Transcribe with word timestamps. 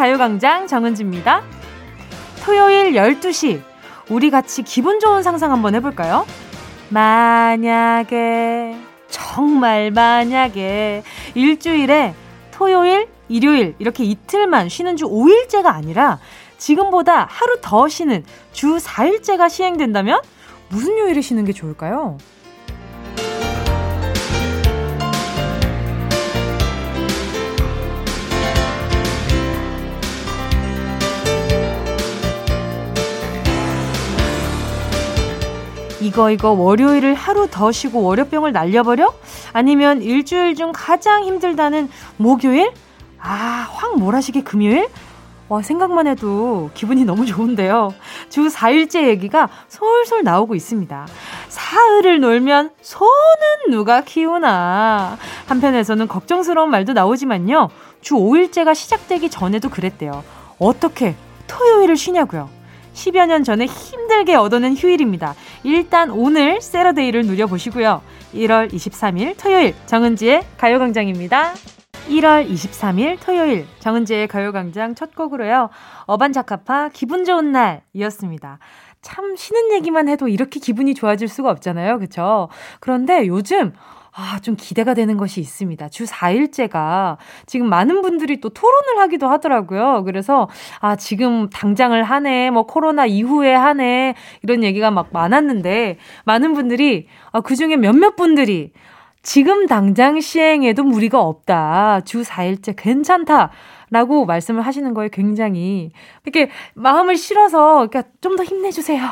가요광장 0.00 0.66
정은지입니다. 0.66 1.42
토요일 2.42 2.94
12시. 2.94 3.60
우리 4.08 4.30
같이 4.30 4.62
기분 4.62 4.98
좋은 4.98 5.22
상상 5.22 5.52
한번 5.52 5.74
해볼까요? 5.74 6.24
만약에, 6.88 8.78
정말 9.10 9.90
만약에, 9.90 11.02
일주일에 11.34 12.14
토요일, 12.50 13.08
일요일, 13.28 13.74
이렇게 13.78 14.04
이틀만 14.04 14.70
쉬는 14.70 14.96
주 14.96 15.04
5일째가 15.04 15.66
아니라 15.66 16.18
지금보다 16.56 17.26
하루 17.28 17.60
더 17.60 17.86
쉬는 17.86 18.24
주 18.52 18.78
4일째가 18.78 19.50
시행된다면 19.50 20.22
무슨 20.70 20.96
요일에 20.96 21.20
쉬는 21.20 21.44
게 21.44 21.52
좋을까요? 21.52 22.16
이거 36.10 36.32
이거 36.32 36.50
월요일을 36.50 37.14
하루 37.14 37.46
더 37.48 37.70
쉬고 37.70 38.02
월요병을 38.02 38.50
날려버려? 38.50 39.14
아니면 39.52 40.02
일주일 40.02 40.56
중 40.56 40.72
가장 40.74 41.22
힘들다는 41.22 41.88
목요일? 42.16 42.72
아, 43.20 43.68
확 43.70 43.96
몰아시게 43.96 44.42
금요일? 44.42 44.88
와, 45.48 45.62
생각만 45.62 46.08
해도 46.08 46.70
기분이 46.74 47.04
너무 47.04 47.26
좋은데요. 47.26 47.94
주 48.28 48.48
4일째 48.48 49.06
얘기가 49.06 49.48
솔솔 49.68 50.24
나오고 50.24 50.56
있습니다. 50.56 51.06
사흘을 51.48 52.18
놀면 52.18 52.70
소는 52.82 53.70
누가 53.70 54.00
키우나. 54.00 55.16
한편에서는 55.46 56.08
걱정스러운 56.08 56.70
말도 56.70 56.92
나오지만요. 56.92 57.68
주 58.00 58.14
5일째가 58.16 58.74
시작되기 58.74 59.30
전에도 59.30 59.68
그랬대요. 59.68 60.24
어떻게 60.58 61.14
토요일을 61.46 61.96
쉬냐고요. 61.96 62.59
10여 62.94 63.26
년 63.26 63.44
전에 63.44 63.66
힘들게 63.66 64.34
얻어낸 64.34 64.74
휴일입니다. 64.74 65.34
일단 65.62 66.10
오늘 66.10 66.60
세러데이를 66.60 67.22
누려보시고요. 67.26 68.02
1월 68.34 68.72
23일 68.72 69.36
토요일 69.38 69.74
정은지의 69.86 70.44
가요광장입니다. 70.56 71.54
1월 72.08 72.50
23일 72.50 73.18
토요일 73.20 73.66
정은지의 73.78 74.28
가요광장 74.28 74.94
첫 74.94 75.14
곡으로요. 75.14 75.70
어반자카파 76.06 76.90
기분 76.92 77.24
좋은 77.24 77.52
날 77.52 77.82
이었습니다. 77.92 78.58
참 79.02 79.34
쉬는 79.36 79.72
얘기만 79.72 80.08
해도 80.08 80.28
이렇게 80.28 80.60
기분이 80.60 80.94
좋아질 80.94 81.28
수가 81.28 81.50
없잖아요. 81.50 81.98
그쵸? 81.98 82.48
그런데 82.80 83.26
요즘 83.26 83.72
아, 84.12 84.38
좀 84.40 84.56
기대가 84.56 84.94
되는 84.94 85.16
것이 85.16 85.40
있습니다. 85.40 85.88
주 85.88 86.04
4일째가 86.04 87.16
지금 87.46 87.68
많은 87.68 88.02
분들이 88.02 88.40
또 88.40 88.48
토론을 88.48 88.98
하기도 88.98 89.28
하더라고요. 89.28 90.04
그래서 90.04 90.48
아, 90.80 90.96
지금 90.96 91.48
당장을 91.48 92.02
하네, 92.02 92.50
뭐 92.50 92.66
코로나 92.66 93.06
이후에 93.06 93.54
하네, 93.54 94.14
이런 94.42 94.64
얘기가 94.64 94.90
막 94.90 95.08
많았는데 95.12 95.98
많은 96.24 96.54
분들이 96.54 97.06
아, 97.32 97.40
그 97.40 97.54
중에 97.54 97.76
몇몇 97.76 98.16
분들이 98.16 98.72
지금 99.22 99.66
당장 99.66 100.20
시행해도 100.20 100.82
무리가 100.82 101.20
없다. 101.20 102.00
주 102.04 102.22
4일째 102.22 102.74
괜찮다. 102.76 103.50
라고 103.90 104.24
말씀을 104.24 104.62
하시는 104.62 104.94
거에 104.94 105.08
굉장히 105.12 105.90
이렇게 106.24 106.50
마음을 106.74 107.16
실어서 107.16 107.86
그러니까 107.88 108.04
좀 108.20 108.36
더 108.36 108.44
힘내주세요. 108.44 109.02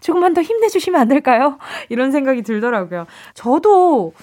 조금만 0.00 0.32
더 0.32 0.40
힘내주시면 0.40 1.00
안 1.00 1.08
될까요? 1.08 1.58
이런 1.88 2.12
생각이 2.12 2.42
들더라고요. 2.42 3.06
저도, 3.34 4.14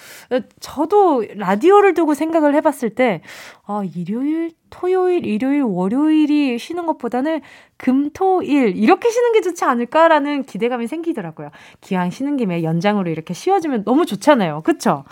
저도 0.59 1.25
라디오를 1.35 1.93
두고 1.93 2.13
생각을 2.13 2.55
해봤을 2.55 2.91
때, 2.95 3.21
아, 3.65 3.83
일요일, 3.95 4.51
토요일, 4.69 5.25
일요일, 5.25 5.61
월요일이 5.63 6.57
쉬는 6.57 6.85
것보다는 6.85 7.41
금, 7.77 8.09
토, 8.11 8.41
일, 8.41 8.75
이렇게 8.77 9.09
쉬는 9.09 9.33
게 9.33 9.41
좋지 9.41 9.65
않을까라는 9.65 10.43
기대감이 10.43 10.87
생기더라고요. 10.87 11.49
기왕 11.81 12.09
쉬는 12.09 12.37
김에 12.37 12.63
연장으로 12.63 13.09
이렇게 13.11 13.33
쉬어주면 13.33 13.83
너무 13.83 14.05
좋잖아요. 14.05 14.61
그쵸? 14.63 15.03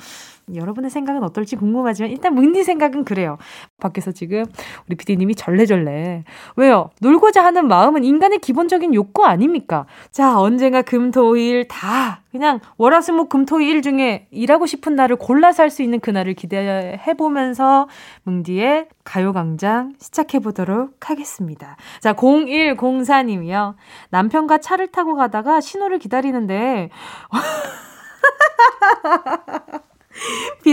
여러분의 0.54 0.90
생각은 0.90 1.24
어떨지 1.24 1.56
궁금하지만 1.56 2.12
일단 2.12 2.34
문디 2.36 2.64
생각은 2.64 3.06
그래요. 3.06 3.38
밖에서 3.80 4.12
지금 4.12 4.44
우리 4.88 4.96
피디님이 4.96 5.36
절레절레. 5.36 6.24
왜요? 6.56 6.90
놀고자 7.02 7.44
하는 7.44 7.68
마음은 7.68 8.04
인간의 8.04 8.40
기본적인 8.40 8.94
욕구 8.94 9.26
아닙니까? 9.26 9.86
자, 10.12 10.40
언젠가 10.40 10.82
금 10.82 11.12
토 11.12 11.36
일 11.38 11.68
다 11.68 12.22
그냥 12.32 12.59
월화수목 12.78 13.30
금토일 13.30 13.82
중에 13.84 14.28
일하고 14.32 14.66
싶은 14.66 14.96
날을 14.96 15.18
골라서 15.18 15.62
할 15.64 15.70
수 15.70 15.84
있는 15.84 16.00
그날을 16.00 16.34
기대해 16.34 17.14
보면서 17.18 17.88
뭉디의 18.24 18.88
가요광장 19.03 19.94
시작해 20.00 20.40
보도록 20.40 21.09
하겠습니다. 21.09 21.78
자, 22.00 22.14
0104님이요. 22.14 23.76
남편과 24.09 24.59
차를 24.59 24.88
타고 24.88 25.16
가다가 25.16 25.62
신호를 25.62 26.00
기다리는데 26.00 26.90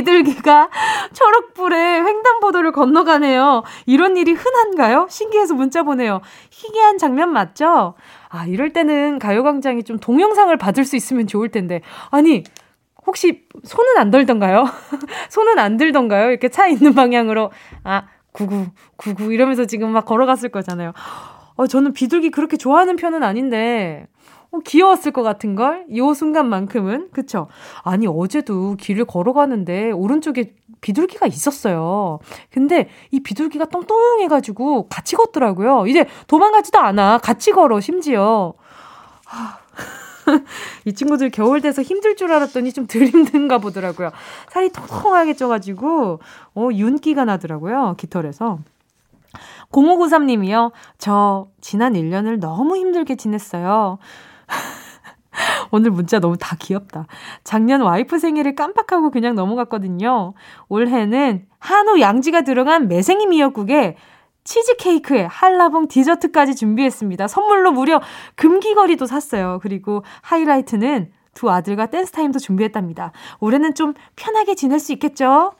비둘기가 0.00 0.70
초록불에 1.12 1.76
횡단보도를 2.00 2.72
건너가네요. 2.72 3.62
이런 3.86 4.16
일이 4.16 4.32
흔한가요? 4.32 5.06
신기해서 5.10 5.54
문자 5.54 5.82
보내요. 5.82 6.20
희귀한 6.50 6.98
장면 6.98 7.32
맞죠? 7.32 7.94
아, 8.28 8.46
이럴 8.46 8.72
때는 8.72 9.18
가요광장이 9.18 9.84
좀 9.84 9.98
동영상을 9.98 10.56
받을 10.56 10.84
수 10.84 10.96
있으면 10.96 11.26
좋을 11.26 11.50
텐데. 11.50 11.82
아니, 12.10 12.44
혹시 13.06 13.44
손은 13.64 13.98
안 13.98 14.10
들던가요? 14.10 14.64
손은 15.30 15.58
안 15.58 15.76
들던가요? 15.76 16.30
이렇게 16.30 16.48
차 16.48 16.66
있는 16.66 16.94
방향으로. 16.94 17.50
아, 17.84 18.04
구구, 18.32 18.66
구구 18.96 19.32
이러면서 19.32 19.66
지금 19.66 19.90
막 19.90 20.04
걸어갔을 20.06 20.50
거잖아요. 20.50 20.92
어, 21.56 21.66
저는 21.66 21.92
비둘기 21.92 22.30
그렇게 22.30 22.56
좋아하는 22.56 22.96
편은 22.96 23.22
아닌데. 23.22 24.06
어, 24.52 24.58
귀여웠을 24.64 25.12
것 25.12 25.22
같은 25.22 25.54
걸? 25.54 25.86
요 25.96 26.12
순간만큼은. 26.12 27.10
그쵸? 27.12 27.48
아니, 27.82 28.06
어제도 28.06 28.74
길을 28.76 29.04
걸어가는데 29.04 29.92
오른쪽에 29.92 30.54
비둘기가 30.80 31.26
있었어요. 31.26 32.18
근데 32.50 32.88
이 33.10 33.20
비둘기가 33.20 33.66
똥똥해가지고 33.66 34.88
같이 34.88 35.14
걷더라고요. 35.16 35.86
이제 35.86 36.06
도망가지도 36.26 36.78
않아. 36.78 37.18
같이 37.18 37.52
걸어, 37.52 37.80
심지어. 37.80 38.54
이 40.84 40.92
친구들 40.92 41.30
겨울 41.30 41.60
돼서 41.60 41.82
힘들 41.82 42.16
줄 42.16 42.32
알았더니 42.32 42.72
좀 42.72 42.86
덜 42.86 43.04
힘든가 43.04 43.58
보더라고요. 43.58 44.10
살이 44.48 44.70
통통하게 44.70 45.34
쪄가지고, 45.34 46.18
어, 46.54 46.68
윤기가 46.72 47.24
나더라고요. 47.24 47.94
깃털에서. 47.98 48.58
0593님이요. 49.70 50.72
저 50.98 51.46
지난 51.60 51.92
1년을 51.92 52.40
너무 52.40 52.76
힘들게 52.76 53.14
지냈어요. 53.14 53.98
오늘 55.70 55.90
문자 55.90 56.18
너무 56.18 56.36
다 56.36 56.56
귀엽다. 56.58 57.06
작년 57.44 57.80
와이프 57.82 58.18
생일을 58.18 58.54
깜빡하고 58.54 59.10
그냥 59.10 59.34
넘어갔거든요. 59.34 60.34
올해는 60.68 61.46
한우 61.58 62.00
양지가 62.00 62.42
들어간 62.42 62.88
매생이 62.88 63.26
미역국에 63.26 63.96
치즈케이크에 64.44 65.24
한라봉 65.24 65.88
디저트까지 65.88 66.56
준비했습니다. 66.56 67.28
선물로 67.28 67.72
무려 67.72 68.00
금기거리도 68.36 69.06
샀어요. 69.06 69.58
그리고 69.62 70.02
하이라이트는 70.22 71.12
두 71.34 71.50
아들과 71.50 71.86
댄스 71.86 72.12
타임도 72.12 72.38
준비했답니다. 72.38 73.12
올해는 73.38 73.74
좀 73.74 73.94
편하게 74.16 74.54
지낼 74.54 74.80
수 74.80 74.92
있겠죠? 74.92 75.52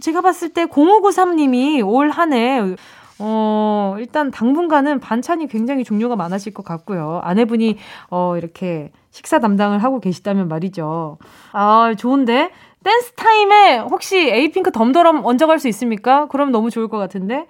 제가 0.00 0.20
봤을 0.20 0.50
때 0.50 0.66
0593님이 0.66 1.86
올 1.86 2.10
한해 2.10 2.76
어, 3.18 3.96
일단 3.98 4.30
당분간은 4.30 5.00
반찬이 5.00 5.46
굉장히 5.46 5.84
종류가 5.84 6.16
많아질 6.16 6.54
것 6.54 6.64
같고요. 6.64 7.20
아내분이, 7.22 7.76
어, 8.10 8.36
이렇게 8.36 8.90
식사 9.10 9.38
담당을 9.38 9.78
하고 9.82 10.00
계시다면 10.00 10.48
말이죠. 10.48 11.18
아, 11.52 11.94
좋은데? 11.96 12.50
댄스 12.82 13.12
타임에 13.12 13.78
혹시 13.78 14.18
에이핑크 14.18 14.72
덤더럼 14.72 15.24
얹어갈 15.24 15.58
수 15.58 15.68
있습니까? 15.68 16.26
그럼 16.28 16.50
너무 16.50 16.70
좋을 16.70 16.88
것 16.88 16.98
같은데? 16.98 17.46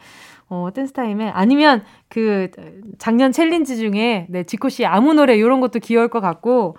어, 0.50 0.69
댄스 0.75 0.93
타임에. 0.93 1.31
아니면 1.31 1.82
그 2.09 2.50
작년 2.99 3.32
challenge 3.32 3.79
중에, 3.79 4.26
네, 4.29 4.44
지코 4.44 4.69
씨 4.69 4.85
아무 4.85 5.14
노래 5.14 5.37
이런 5.37 5.61
것도 5.61 5.79
귀여울 5.79 6.09
것 6.09 6.20
같고, 6.20 6.76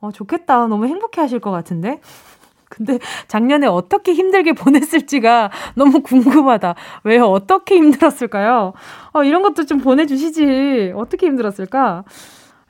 어, 0.00 0.10
좋겠다. 0.10 0.66
너무 0.66 0.86
행복해 0.86 1.20
하실 1.20 1.38
것 1.38 1.52
같은데? 1.52 2.00
근데 2.72 2.98
작년에 3.28 3.66
어떻게 3.66 4.14
힘들게 4.14 4.52
보냈을지가 4.54 5.50
너무 5.74 6.00
궁금하다. 6.00 6.74
왜요? 7.04 7.26
어떻게 7.26 7.76
힘들었을까요? 7.76 8.72
어, 9.12 9.24
이런 9.24 9.42
것도 9.42 9.66
좀 9.66 9.78
보내주시지. 9.78 10.94
어떻게 10.96 11.26
힘들었을까? 11.26 12.04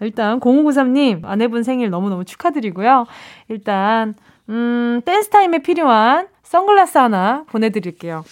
일단 0.01 0.41
0593님 0.41 1.25
아내분 1.25 1.63
생일 1.63 1.91
너무너무 1.91 2.25
축하드리고요. 2.25 3.07
일단 3.49 4.15
음, 4.49 5.01
댄스 5.05 5.29
타임에 5.31 5.59
필요한 5.59 6.27
선글라스 6.43 6.99
하나 6.99 7.45
보내드릴게요. 7.49 8.25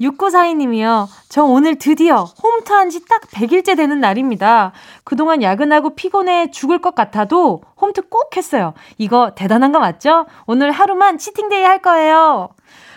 6942님이요. 0.00 1.06
저 1.28 1.44
오늘 1.44 1.76
드디어 1.76 2.24
홈트 2.24 2.72
한 2.72 2.88
지 2.88 3.04
딱 3.06 3.22
100일째 3.22 3.76
되는 3.76 4.00
날입니다. 4.00 4.72
그동안 5.04 5.42
야근하고 5.42 5.94
피곤해 5.94 6.50
죽을 6.50 6.80
것 6.80 6.94
같아도 6.94 7.62
홈트 7.80 8.08
꼭 8.08 8.36
했어요. 8.36 8.74
이거 8.98 9.32
대단한 9.34 9.72
거 9.72 9.78
맞죠? 9.78 10.26
오늘 10.46 10.70
하루만 10.70 11.18
cheating 11.18 11.51
day 11.51 11.64
할 11.64 11.80
거예요. 11.82 12.48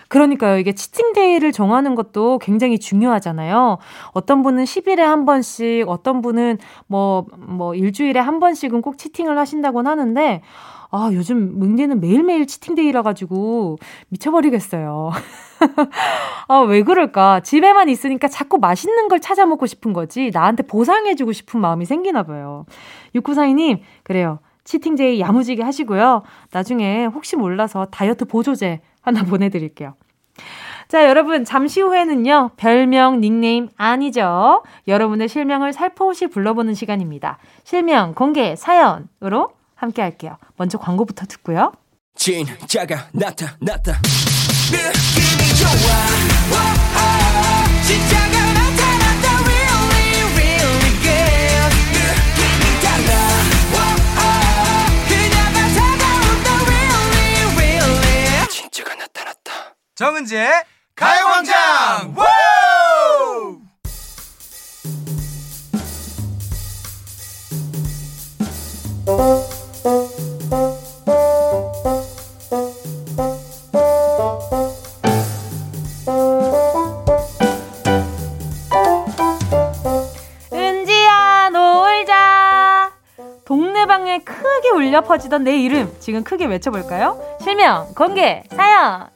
그러니까요. 0.09 0.59
이게 0.59 0.73
cheating 0.73 1.15
day를 1.15 1.51
정하는 1.51 1.95
것도 1.95 2.37
굉장히 2.37 2.77
중요하잖아요. 2.77 3.79
어떤 4.11 4.43
분은 4.43 4.63
10일에 4.65 4.97
한 4.99 5.25
번씩, 5.25 5.89
어떤 5.89 6.21
분은 6.21 6.59
뭐, 6.85 7.25
뭐, 7.35 7.73
일주일에 7.73 8.19
한 8.19 8.39
번씩은 8.39 8.83
꼭 8.83 8.99
치팅을 8.99 9.39
하신다곤 9.39 9.87
하는데, 9.87 10.43
아, 10.95 11.09
요즘 11.11 11.57
뭉디는 11.57 12.01
매일매일 12.01 12.45
치팅데이라 12.45 13.01
가지고 13.01 13.79
미쳐버리겠어요. 14.09 15.09
아, 16.47 16.59
왜 16.59 16.83
그럴까? 16.83 17.39
집에만 17.39 17.89
있으니까 17.89 18.27
자꾸 18.27 18.59
맛있는 18.59 19.07
걸 19.07 19.19
찾아 19.19 19.47
먹고 19.47 19.65
싶은 19.65 19.91
거지. 19.91 20.29
나한테 20.31 20.61
보상해주고 20.61 21.31
싶은 21.31 21.59
마음이 21.59 21.85
생기나 21.85 22.21
봐요. 22.21 22.67
6942님, 23.15 23.79
그래요. 24.03 24.37
치팅데이 24.65 25.19
야무지게 25.19 25.63
하시고요. 25.63 26.21
나중에 26.51 27.05
혹시 27.05 27.37
몰라서 27.37 27.85
다이어트 27.85 28.25
보조제 28.25 28.81
하나 29.01 29.23
보내드릴게요. 29.25 29.95
자, 30.89 31.09
여러분, 31.09 31.43
잠시 31.43 31.81
후에는요, 31.81 32.51
별명, 32.55 33.19
닉네임 33.19 33.69
아니죠. 33.77 34.61
여러분의 34.87 35.27
실명을 35.27 35.73
살포시 35.73 36.27
불러보는 36.27 36.75
시간입니다. 36.75 37.39
실명, 37.63 38.13
공개, 38.13 38.55
사연으로 38.55 39.53
함께 39.83 40.01
할게요. 40.01 40.37
먼저 40.57 40.77
광고부터 40.77 41.25
듣고요. 41.25 41.71
진짜가 42.15 43.09
나타났다. 43.11 43.99
느낌이 44.71 45.55
좋아. 45.59 45.69
오, 46.51 46.55
오, 46.95 47.83
진짜가 47.85 48.35
나타났다. 48.53 49.27
Really, 49.43 50.23
really 50.35 50.91
good. 51.03 51.71
느낌이 51.93 52.63
달라. 52.81 53.11
오, 53.73 53.77
오, 54.19 54.25
그녀가 55.07 55.57
다가온다. 55.75 56.47
Really, 56.65 57.55
really. 57.57 58.47
진짜가 58.49 58.95
나타났다. 58.95 59.75
정은지의 59.95 60.63
가요광장! 60.95 62.15
울려 84.73 85.01
퍼지던 85.01 85.43
내 85.43 85.57
이름 85.57 85.91
지금 85.99 86.23
크게 86.23 86.45
외쳐볼까요? 86.45 87.19
실명, 87.41 87.87
공개, 87.95 88.43
사연! 88.51 89.09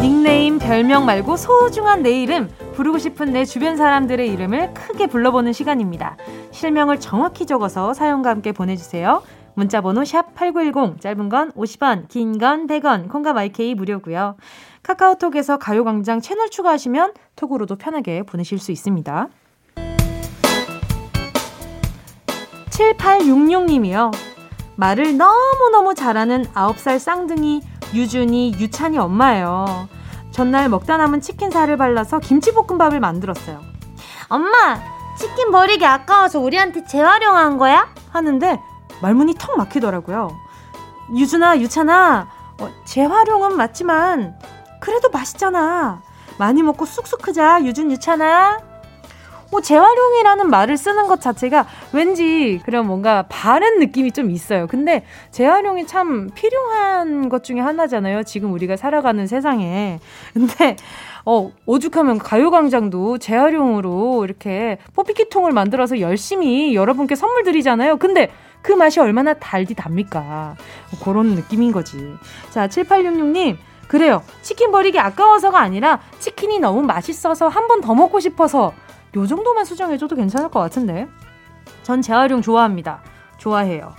닉네임, 0.00 0.58
별명 0.58 1.04
말고 1.04 1.36
소중한 1.36 2.02
내 2.02 2.10
이름, 2.22 2.50
부르고 2.74 2.98
싶은 2.98 3.32
내 3.32 3.44
주변 3.44 3.76
사람들의 3.76 4.28
이름을 4.28 4.74
크게 4.74 5.06
불러보는 5.06 5.52
시간입니다. 5.52 6.16
실명을 6.50 6.98
정확히 7.00 7.46
적어서 7.46 7.94
사연과 7.94 8.30
함께 8.30 8.52
보내주세요. 8.52 9.22
문자번호 9.54 10.04
샵 10.04 10.34
8910, 10.34 11.00
짧은 11.00 11.28
건 11.28 11.52
50원, 11.52 12.08
긴 12.08 12.38
건 12.38 12.66
100원, 12.66 13.08
콩과 13.08 13.32
마이케이 13.32 13.74
무료고요. 13.74 14.36
카카오톡에서 14.82 15.58
가요광장 15.58 16.20
채널 16.20 16.50
추가하시면 16.50 17.12
톡으로도 17.36 17.76
편하게 17.76 18.22
보내실 18.22 18.58
수 18.58 18.72
있습니다. 18.72 19.28
7866님이요. 22.70 24.12
말을 24.76 25.16
너무너무 25.16 25.94
잘하는 25.94 26.44
9살 26.54 26.98
쌍둥이 26.98 27.62
유준이, 27.94 28.54
유찬이 28.58 28.98
엄마예요. 28.98 29.88
전날 30.30 30.70
먹다 30.70 30.96
남은 30.96 31.20
치킨살을 31.20 31.76
발라서 31.76 32.18
김치볶음밥을 32.20 32.98
만들었어요. 33.00 33.60
엄마, 34.28 34.80
치킨 35.18 35.50
버리기 35.50 35.84
아까워서 35.84 36.40
우리한테 36.40 36.86
재활용한 36.86 37.58
거야? 37.58 37.86
하는데 38.10 38.58
말문이 39.02 39.34
턱 39.38 39.58
막히더라고요. 39.58 40.30
유준아, 41.14 41.58
유찬아, 41.58 42.28
어, 42.60 42.70
재활용은 42.84 43.56
맞지만 43.56 44.38
그래도 44.80 45.10
맛있잖아. 45.10 46.00
많이 46.38 46.62
먹고 46.62 46.86
쑥쑥 46.86 47.20
크자, 47.20 47.62
유준, 47.64 47.90
유찬아. 47.90 48.72
뭐 49.50 49.60
재활용이라는 49.60 50.48
말을 50.48 50.78
쓰는 50.78 51.06
것 51.08 51.20
자체가 51.20 51.66
왠지 51.92 52.58
그런 52.64 52.86
뭔가 52.86 53.26
바른 53.28 53.80
느낌이 53.80 54.12
좀 54.12 54.30
있어요. 54.30 54.66
근데 54.66 55.04
재활용이 55.30 55.86
참 55.86 56.30
필요한 56.34 57.28
것 57.28 57.44
중에 57.44 57.60
하나잖아요. 57.60 58.22
지금 58.22 58.54
우리가 58.54 58.78
살아가는 58.78 59.26
세상에. 59.26 60.00
근데 60.32 60.76
어, 61.26 61.52
오죽하면 61.66 62.18
가요광장도 62.18 63.18
재활용으로 63.18 64.24
이렇게 64.24 64.78
뽀삐키통을 64.94 65.52
만들어서 65.52 66.00
열심히 66.00 66.74
여러분께 66.74 67.14
선물 67.14 67.42
드리잖아요. 67.42 67.98
근데 67.98 68.30
그 68.62 68.72
맛이 68.72 69.00
얼마나 69.00 69.34
달디 69.34 69.74
답니까? 69.74 70.56
그런 71.04 71.34
느낌인 71.34 71.72
거지. 71.72 72.14
자, 72.50 72.68
7866님. 72.68 73.56
그래요. 73.88 74.22
치킨 74.40 74.70
버리기 74.70 74.98
아까워서가 74.98 75.60
아니라 75.60 76.00
치킨이 76.18 76.60
너무 76.60 76.82
맛있어서 76.82 77.48
한 77.48 77.66
번 77.68 77.80
더 77.82 77.94
먹고 77.94 78.20
싶어서 78.20 78.72
요 79.16 79.26
정도만 79.26 79.64
수정해줘도 79.66 80.16
괜찮을 80.16 80.48
것 80.50 80.60
같은데. 80.60 81.08
전 81.82 82.00
재활용 82.00 82.40
좋아합니다. 82.40 83.02
좋아해요. 83.38 83.92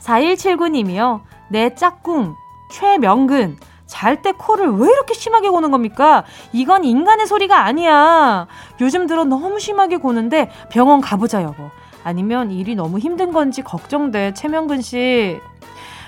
4179님이요. 0.00 1.20
내 1.50 1.74
짝꿍, 1.74 2.34
최명근. 2.72 3.56
잘 3.86 4.22
때 4.22 4.32
코를 4.32 4.70
왜 4.70 4.88
이렇게 4.88 5.12
심하게 5.12 5.50
고는 5.50 5.70
겁니까? 5.70 6.24
이건 6.54 6.82
인간의 6.84 7.26
소리가 7.26 7.64
아니야. 7.64 8.46
요즘 8.80 9.06
들어 9.06 9.24
너무 9.24 9.60
심하게 9.60 9.98
고는데 9.98 10.50
병원 10.70 11.02
가보자, 11.02 11.42
여보. 11.42 11.70
아니면 12.04 12.50
일이 12.50 12.74
너무 12.74 12.98
힘든 12.98 13.32
건지 13.32 13.62
걱정돼. 13.62 14.34
최명근 14.34 14.80
씨. 14.80 15.40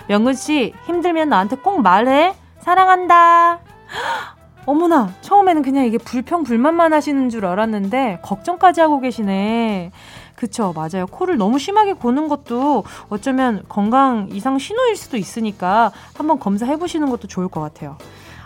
명근 0.09 0.35
씨, 0.35 0.75
힘들면 0.87 1.29
나한테 1.29 1.57
꼭 1.57 1.81
말해. 1.83 2.35
사랑한다. 2.61 3.61
어머나, 4.67 5.13
처음에는 5.21 5.63
그냥 5.63 5.85
이게 5.85 5.99
불평불만만 5.99 6.93
하시는 6.95 7.29
줄 7.29 7.45
알았는데, 7.45 8.21
걱정까지 8.23 8.81
하고 8.81 9.01
계시네. 9.01 9.93
그쵸, 10.35 10.73
맞아요. 10.75 11.07
코를 11.07 11.37
너무 11.37 11.59
심하게 11.59 11.93
고는 11.93 12.29
것도 12.29 12.85
어쩌면 13.09 13.63
건강 13.69 14.29
이상 14.33 14.59
신호일 14.59 14.97
수도 14.97 15.17
있으니까 15.17 15.93
한번 16.15 16.39
검사해 16.39 16.77
보시는 16.77 17.09
것도 17.11 17.29
좋을 17.29 17.49
것 17.49 17.61
같아요. 17.61 17.97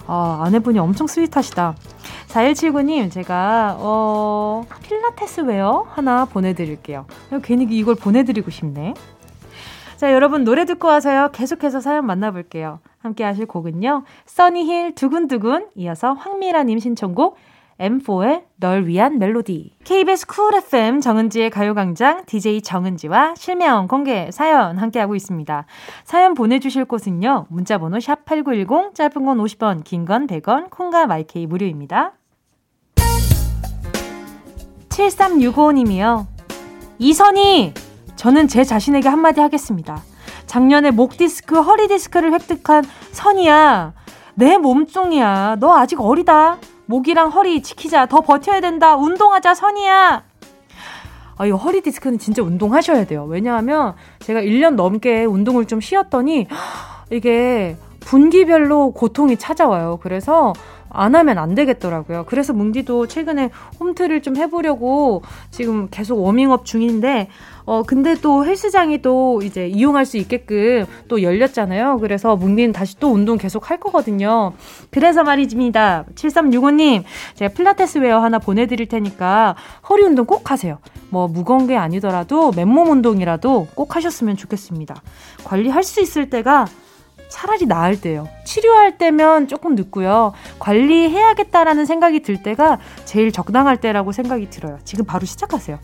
아, 0.09 0.41
아내분이 0.45 0.79
엄청 0.79 1.07
sweet하시다. 1.07 1.75
4179님, 2.29 3.11
제가, 3.13 3.77
어, 3.79 4.65
필라테스 4.83 5.43
웨어 5.43 5.87
하나 5.91 6.25
보내드릴게요. 6.25 7.05
괜히 7.43 7.65
이걸 7.71 7.95
보내드리고 7.95 8.51
싶네. 8.51 8.95
자, 9.97 10.13
여러분, 10.13 10.45
노래 10.45 10.65
듣고 10.65 10.89
와서요. 10.89 11.31
계속해서 11.33 11.81
사연 11.81 12.07
만나볼게요. 12.07 12.81
함께 13.01 13.23
하실 13.23 13.47
곡은요. 13.47 14.05
써니힐 14.25 14.95
두근두근, 14.95 15.69
이어서 15.75 16.15
황미라님 16.15 16.79
신청곡, 16.79 17.37
M4의 17.81 18.43
널 18.57 18.87
위한 18.87 19.19
멜로디. 19.19 19.77
KBS 19.85 20.27
Cool 20.27 20.55
FM 20.55 21.01
정은지의 21.01 21.51
가요광장 21.51 22.25
DJ 22.27 22.63
정은지와 22.63 23.35
실명 23.37 23.87
공개 23.87 24.31
사연 24.33 24.79
함께하고 24.79 25.15
있습니다. 25.15 25.65
사연 26.05 26.35
보내주실 26.35 26.87
곳은요. 26.87 27.47
문자번호 27.51 27.99
샵8910 27.99 28.95
짧은 28.95 29.25
건 29.25 29.39
50원 29.39 29.85
긴 29.85 30.05
건 30.05 30.27
100원 30.27 30.71
콩과 30.71 31.07
My 31.07 31.34
K 31.34 31.47
무료입니다. 31.47 32.13
7365님이요. 34.89 36.27
이선희! 36.99 37.75
저는 38.17 38.49
제 38.49 38.65
자신에게 38.65 39.09
한마디 39.09 39.41
하겠습니다. 39.41 40.03
작년에 40.47 40.91
목 40.91 41.17
디스크, 41.17 41.61
허리 41.61 41.87
디스크를 41.87 42.33
획득한 42.33 42.85
선이야. 43.13 43.93
내 44.35 44.57
몸종이야. 44.59 45.57
너 45.61 45.77
아직 45.77 46.01
어리다. 46.01 46.59
목이랑 46.89 47.29
허리 47.29 47.63
지키자. 47.63 48.07
더 48.07 48.23
버텨야 48.23 48.63
된다. 48.63 48.97
운동하자, 48.97 49.55
선이야. 49.55 50.25
아, 51.37 51.47
이 51.47 51.51
허리 51.51 51.83
디스크는 51.83 52.19
진짜 52.19 52.43
운동하셔야 52.43 53.05
돼요. 53.05 53.27
왜냐하면 53.29 53.95
제가 54.21 54.41
1년 54.41 54.75
넘게 54.75 55.27
운동을 55.27 55.67
좀 55.67 55.83
쉬었더니 55.83 56.47
이게 57.11 57.77
분기별로 58.01 58.93
고통이 58.93 59.37
찾아와요. 59.37 59.99
그래서 60.03 60.55
안 60.91 61.15
하면 61.15 61.39
안 61.39 61.55
되겠더라고요. 61.55 62.25
그래서 62.27 62.53
뭉디도 62.53 63.07
최근에 63.07 63.51
홈트를 63.81 64.23
좀 64.23 64.37
해보려고 64.37 65.23
지금 65.51 65.89
계속 65.91 66.19
워밍업 66.19 66.65
중인데, 66.65 67.29
어, 67.65 67.83
근데 67.83 68.15
또 68.15 68.47
헬스장이 68.47 69.03
또 69.03 69.43
이제 69.43 69.69
이용할 69.69 70.07
수 70.07 70.17
있게끔 70.17 70.87
또 71.07 71.23
열렸잖아요. 71.23 71.99
그래서 71.99 72.35
뭉디는 72.35 72.73
다시 72.73 72.99
또 72.99 73.09
운동 73.09 73.37
계속 73.37 73.69
할 73.69 73.79
거거든요. 73.79 74.53
그래서 74.91 75.23
말이집니다. 75.23 76.07
7365님, 76.15 77.05
제가 77.35 77.53
필라테스 77.53 77.99
웨어 77.99 78.21
하나 78.21 78.39
보내드릴 78.39 78.89
테니까 78.89 79.55
허리 79.91 80.03
운동 80.03 80.25
꼭 80.25 80.51
하세요. 80.51 80.79
뭐 81.11 81.29
무거운 81.29 81.67
게 81.67 81.77
아니더라도 81.77 82.53
맨몸 82.53 82.89
운동이라도 82.91 83.69
꼭 83.75 83.97
하셨으면 83.97 84.37
좋겠습니다. 84.37 85.03
관리할 85.45 85.83
수 85.83 86.01
있을 86.01 86.31
때가 86.31 86.67
차라리 87.29 87.67
나을 87.67 88.01
때요. 88.01 88.29
치료할 88.45 88.99
때면 88.99 89.49
조금 89.49 89.75
늦고요. 89.75 90.33
관리해야겠다라는 90.59 91.87
생각이 91.87 92.21
들 92.21 92.43
때가 92.43 92.79
제일 93.05 93.33
적당할 93.33 93.77
때라고 93.79 94.13
생각이 94.13 94.51
들어요. 94.51 94.79
지금 94.85 95.05
바로 95.05 95.27
시작하세요. 95.27 95.79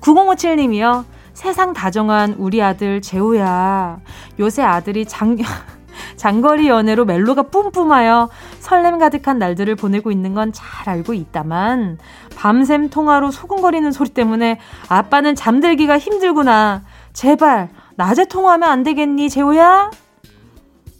9057님이요. 0.00 1.04
세상 1.34 1.72
다정한 1.74 2.34
우리 2.38 2.62
아들 2.62 3.02
재우야. 3.02 3.98
요새 4.38 4.62
아들이 4.62 5.04
장, 5.04 5.36
장거리 6.16 6.68
연애로 6.68 7.04
멜로가 7.04 7.42
뿜뿜하여 7.44 8.30
설렘 8.60 8.98
가득한 8.98 9.38
날들을 9.38 9.74
보내고 9.76 10.10
있는 10.10 10.34
건 10.34 10.50
잘 10.52 10.88
알고 10.88 11.12
있다만 11.12 11.98
밤샘 12.36 12.88
통화로 12.90 13.30
소근거리는 13.30 13.90
소리 13.92 14.08
때문에 14.10 14.58
아빠는 14.88 15.34
잠들기가 15.34 15.98
힘들구나. 15.98 16.82
제발 17.12 17.68
낮에 17.96 18.26
통화하면 18.26 18.68
안 18.68 18.82
되겠니, 18.82 19.28
재우야? 19.30 19.90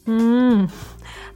음, 0.08 0.68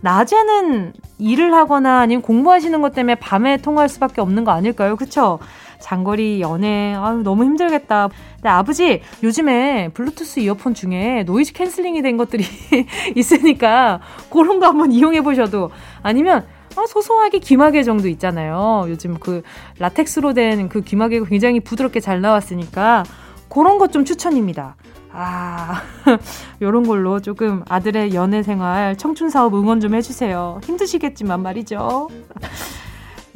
낮에는 0.00 0.92
일을 1.18 1.54
하거나 1.54 2.00
아니면 2.00 2.22
공부하시는 2.22 2.80
것 2.80 2.94
때문에 2.94 3.16
밤에 3.16 3.56
통화할 3.58 3.88
수밖에 3.88 4.20
없는 4.20 4.44
거 4.44 4.52
아닐까요? 4.52 4.96
그쵸? 4.96 5.38
장거리 5.80 6.40
연애, 6.40 6.94
아유, 6.96 7.22
너무 7.22 7.44
힘들겠다. 7.44 8.08
근데 8.36 8.48
아버지, 8.48 9.00
요즘에 9.22 9.88
블루투스 9.94 10.40
이어폰 10.40 10.74
중에 10.74 11.24
noise 11.26 11.52
canceling이 11.54 12.02
된 12.02 12.16
것들이 12.16 12.44
있으니까 13.16 14.00
그런 14.30 14.60
거 14.60 14.66
한번 14.66 14.92
이용해 14.92 15.22
보셔도 15.22 15.70
아니면 16.02 16.46
아, 16.76 16.84
소소하게 16.86 17.40
귀마개 17.40 17.82
정도 17.82 18.08
있잖아요. 18.08 18.84
요즘 18.88 19.18
그 19.18 19.42
라텍스로 19.78 20.34
된 20.34 20.68
그 20.68 20.82
귀마개가 20.82 21.26
굉장히 21.26 21.60
부드럽게 21.60 21.98
잘 22.00 22.20
나왔으니까 22.20 23.04
그런 23.48 23.78
것 23.78 23.88
좀 23.88 24.04
추천입니다. 24.04 24.76
아, 25.22 25.82
요런 26.62 26.86
걸로 26.86 27.20
조금 27.20 27.62
아들의 27.68 28.14
연애 28.14 28.42
생활, 28.42 28.96
청춘 28.96 29.28
사업 29.28 29.54
응원 29.54 29.78
좀 29.78 29.94
해주세요. 29.94 30.60
힘드시겠지만 30.64 31.42
말이죠. 31.42 32.08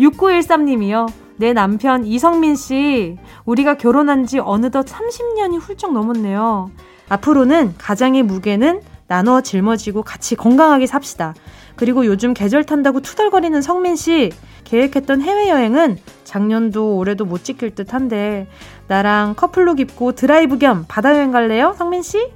6913님이요. 0.01 1.13
내 1.37 1.53
남편 1.53 2.07
이성민 2.07 2.57
씨, 2.57 3.19
우리가 3.45 3.75
결혼한 3.75 4.25
지 4.25 4.39
어느덧 4.39 4.87
30년이 4.87 5.61
훌쩍 5.61 5.93
넘었네요. 5.93 6.71
앞으로는 7.11 7.75
가장의 7.77 8.23
무게는 8.23 8.81
나눠 9.07 9.43
짊어지고 9.43 10.05
같이 10.05 10.37
건강하게 10.37 10.87
삽시다. 10.87 11.35
그리고 11.77 12.07
요즘 12.07 12.33
계절 12.33 12.65
탄다고 12.65 13.01
투덜거리는 13.01 13.61
성민 13.61 13.95
씨, 13.97 14.33
계획했던 14.65 15.21
해외여행은 15.21 15.99
작년도 16.25 16.97
올해도 16.97 17.25
못 17.25 17.45
지킬 17.45 17.75
듯 17.75 17.95
한데, 17.95 18.49
나랑 18.89 19.35
커플룩 19.37 19.81
입고 19.81 20.13
드라이브 20.13 20.59
겸 20.59 20.85
바다여행 20.89 21.31
갈래요? 21.31 21.75
성민 21.77 22.03
씨? 22.03 22.33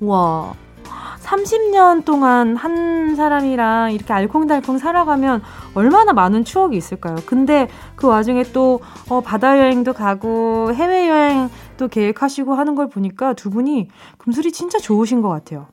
와, 0.00 0.54
30년 1.28 2.04
동안 2.04 2.56
한 2.56 3.14
사람이랑 3.14 3.92
이렇게 3.92 4.12
알콩달콩 4.12 4.78
살아가면 4.78 5.42
얼마나 5.74 6.12
많은 6.12 6.44
추억이 6.44 6.76
있을까요? 6.76 7.16
근데 7.26 7.68
그 7.96 8.06
와중에 8.06 8.44
또 8.54 8.80
어, 9.08 9.20
바다 9.20 9.58
여행도 9.58 9.92
가고 9.92 10.72
해외 10.72 11.08
여행도 11.08 11.88
계획하시고 11.90 12.54
하는 12.54 12.74
걸 12.74 12.88
보니까 12.88 13.34
두 13.34 13.50
분이 13.50 13.88
금술이 14.16 14.52
진짜 14.52 14.78
좋으신 14.78 15.20
것 15.20 15.28
같아요. 15.28 15.66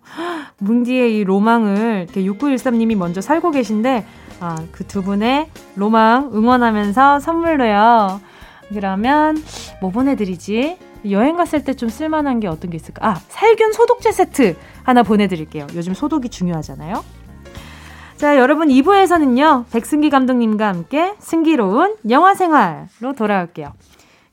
뭉디의 0.59 1.17
이 1.17 1.23
로망을 1.23 2.07
이렇게 2.09 2.23
6913님이 2.23 2.95
먼저 2.97 3.21
살고 3.21 3.51
계신데 3.51 4.05
아, 4.39 4.57
그 4.71 4.83
두 4.85 5.01
분의 5.01 5.49
로망 5.75 6.31
응원하면서 6.33 7.19
선물로요. 7.19 8.21
그러면 8.69 9.37
뭐 9.81 9.91
보내드리지? 9.91 10.77
여행 11.11 11.37
갔을 11.37 11.63
때 11.63 11.73
좀 11.73 11.87
쓸만한 11.89 12.39
게 12.39 12.47
어떤 12.47 12.71
게 12.71 12.77
있을까? 12.77 13.07
아, 13.07 13.15
살균 13.27 13.71
소독제 13.73 14.11
세트 14.11 14.55
하나 14.83 15.03
보내드릴게요. 15.03 15.67
요즘 15.75 15.93
소독이 15.93 16.29
중요하잖아요. 16.29 17.03
자, 18.17 18.37
여러분 18.37 18.69
2부에서는요, 18.69 19.65
백승기 19.71 20.09
감독님과 20.09 20.67
함께 20.67 21.13
승기로운 21.19 21.97
영화 22.09 22.33
생활로 22.33 23.13
돌아올게요. 23.15 23.73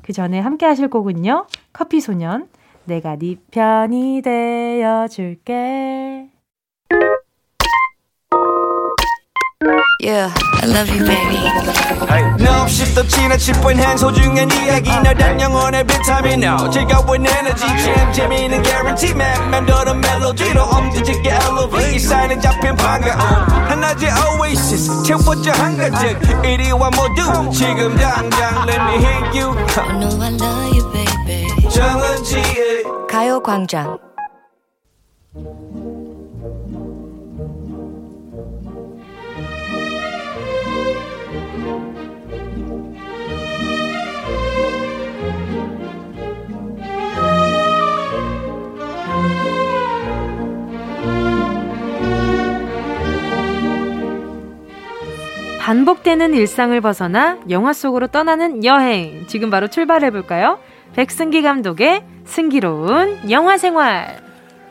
그 0.02 0.12
전에 0.12 0.40
함께 0.40 0.66
하실 0.66 0.88
곡은요, 0.88 1.46
커피 1.72 2.00
소년, 2.00 2.48
내가 2.84 3.16
네 3.16 3.36
편이 3.50 4.22
되어줄게. 4.22 5.62
Yeah, 10.01 10.31
I 10.61 10.65
love 10.65 10.89
you, 10.89 11.01
baby. 11.05 11.41
Hey. 12.07 12.23
No, 12.39 12.67
shift 12.67 12.95
the 12.95 13.03
china 13.03 13.37
chip 13.37 13.57
when 13.65 13.77
hands 13.77 14.01
hold 14.01 14.17
you 14.17 14.31
and 14.31 14.51
이야기 14.53 14.89
너란 14.89 15.39
영혼의 15.41 15.81
every 15.81 16.03
time 16.05 16.25
you 16.25 16.37
know. 16.37 16.69
즐거운 16.69 17.25
energy 17.25 17.67
jam 17.83 18.13
재미있는 18.13 18.63
guarantee 18.63 19.11
man 19.11 19.49
맴도는 19.51 20.01
멜로디로 20.01 20.61
엄지짓게 20.63 21.29
elevate 21.29 21.99
사인에 21.99 22.39
잡힌 22.39 22.75
반가움 22.75 23.19
하나의 23.19 24.09
oasis 24.39 25.03
채워져 25.03 25.51
한가득 25.51 26.45
이리와 26.45 26.89
모두 26.91 27.51
지금 27.51 27.95
당장 27.97 28.67
let 28.67 28.81
me 28.81 28.97
hit 29.03 29.37
you. 29.37 29.51
I 29.77 29.99
know 29.99 30.21
I 30.21 30.29
love 30.31 30.77
you, 30.77 30.91
baby. 30.93 31.69
정은지의 31.69 32.83
가요광장 33.09 33.97
반복되는 55.72 56.34
일상을 56.34 56.78
벗어나 56.82 57.38
영화 57.48 57.72
속으로 57.72 58.06
떠나는 58.06 58.62
여행. 58.62 59.26
지금 59.26 59.48
바로 59.48 59.68
출발해볼까요? 59.68 60.58
백승기 60.94 61.40
감독의 61.40 62.04
승기로운 62.26 63.30
영화 63.30 63.56
생활. 63.56 64.20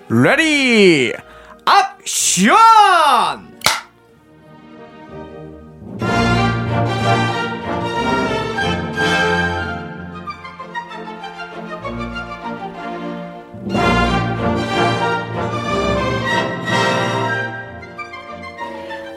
Ready! 0.10 1.12
Action! 2.05 3.50